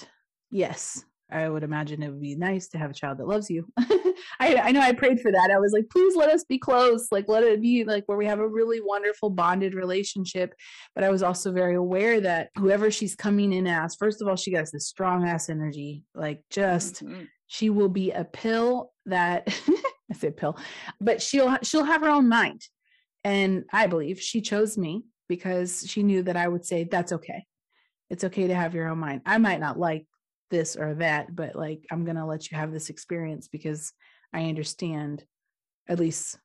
[0.51, 3.67] yes, I would imagine it would be nice to have a child that loves you.
[4.39, 5.51] I, I know I prayed for that.
[5.53, 7.07] I was like, please let us be close.
[7.11, 10.53] Like, let it be like where we have a really wonderful bonded relationship.
[10.95, 14.35] But I was also very aware that whoever she's coming in as, first of all,
[14.35, 16.03] she has this strong ass energy.
[16.13, 17.23] Like, just mm-hmm.
[17.47, 19.47] she will be a pill that
[20.11, 20.57] I say pill,
[20.99, 22.61] but she'll she'll have her own mind.
[23.23, 27.45] And I believe she chose me because she knew that I would say that's okay.
[28.09, 29.21] It's okay to have your own mind.
[29.25, 30.05] I might not like
[30.49, 33.93] this or that, but like I'm going to let you have this experience because
[34.33, 35.23] I understand
[35.87, 36.37] at least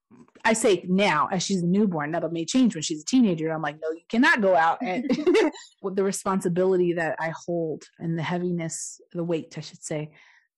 [0.45, 3.53] I say now as she's a newborn, that may change when she's a teenager.
[3.53, 5.05] I'm like, no, you cannot go out and
[5.83, 10.13] with the responsibility that I hold and the heaviness, the weight, I should say,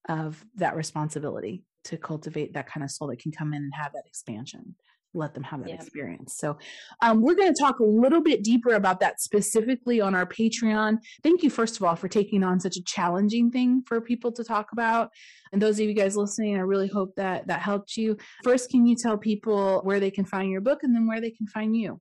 [0.08, 3.92] of that responsibility to cultivate that kind of soul that can come in and have
[3.92, 4.76] that expansion
[5.16, 5.74] let them have that yeah.
[5.74, 6.36] experience.
[6.38, 6.58] So,
[7.02, 10.98] um, we're going to talk a little bit deeper about that specifically on our Patreon.
[11.22, 14.44] Thank you, first of all, for taking on such a challenging thing for people to
[14.44, 15.10] talk about.
[15.52, 18.16] And those of you guys listening, I really hope that that helped you.
[18.44, 21.30] First, can you tell people where they can find your book and then where they
[21.30, 22.00] can find you?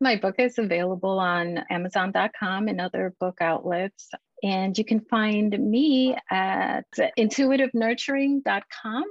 [0.00, 4.08] My book is available on Amazon.com and other book outlets.
[4.42, 6.86] And you can find me at
[7.18, 9.04] intuitivenurturing.com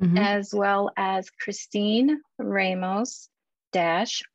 [0.00, 0.16] mm-hmm.
[0.16, 3.28] as well as Christine Ramos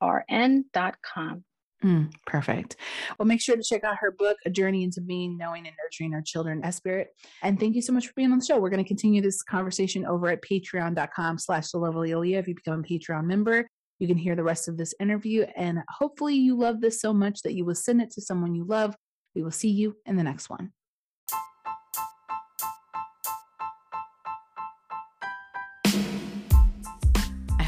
[0.02, 1.44] rn.com.
[1.84, 2.78] Mm, perfect.
[3.20, 6.14] Well, make sure to check out her book, A Journey into Being, Knowing, and Nurturing
[6.16, 7.10] Our Children as Spirit.
[7.44, 8.58] And thank you so much for being on the show.
[8.58, 12.40] We're going to continue this conversation over at patreon.com slash the lovely Aaliyah.
[12.40, 13.68] If you become a Patreon member,
[14.00, 15.46] you can hear the rest of this interview.
[15.56, 18.66] And hopefully you love this so much that you will send it to someone you
[18.66, 18.96] love.
[19.36, 20.72] We will see you in the next one.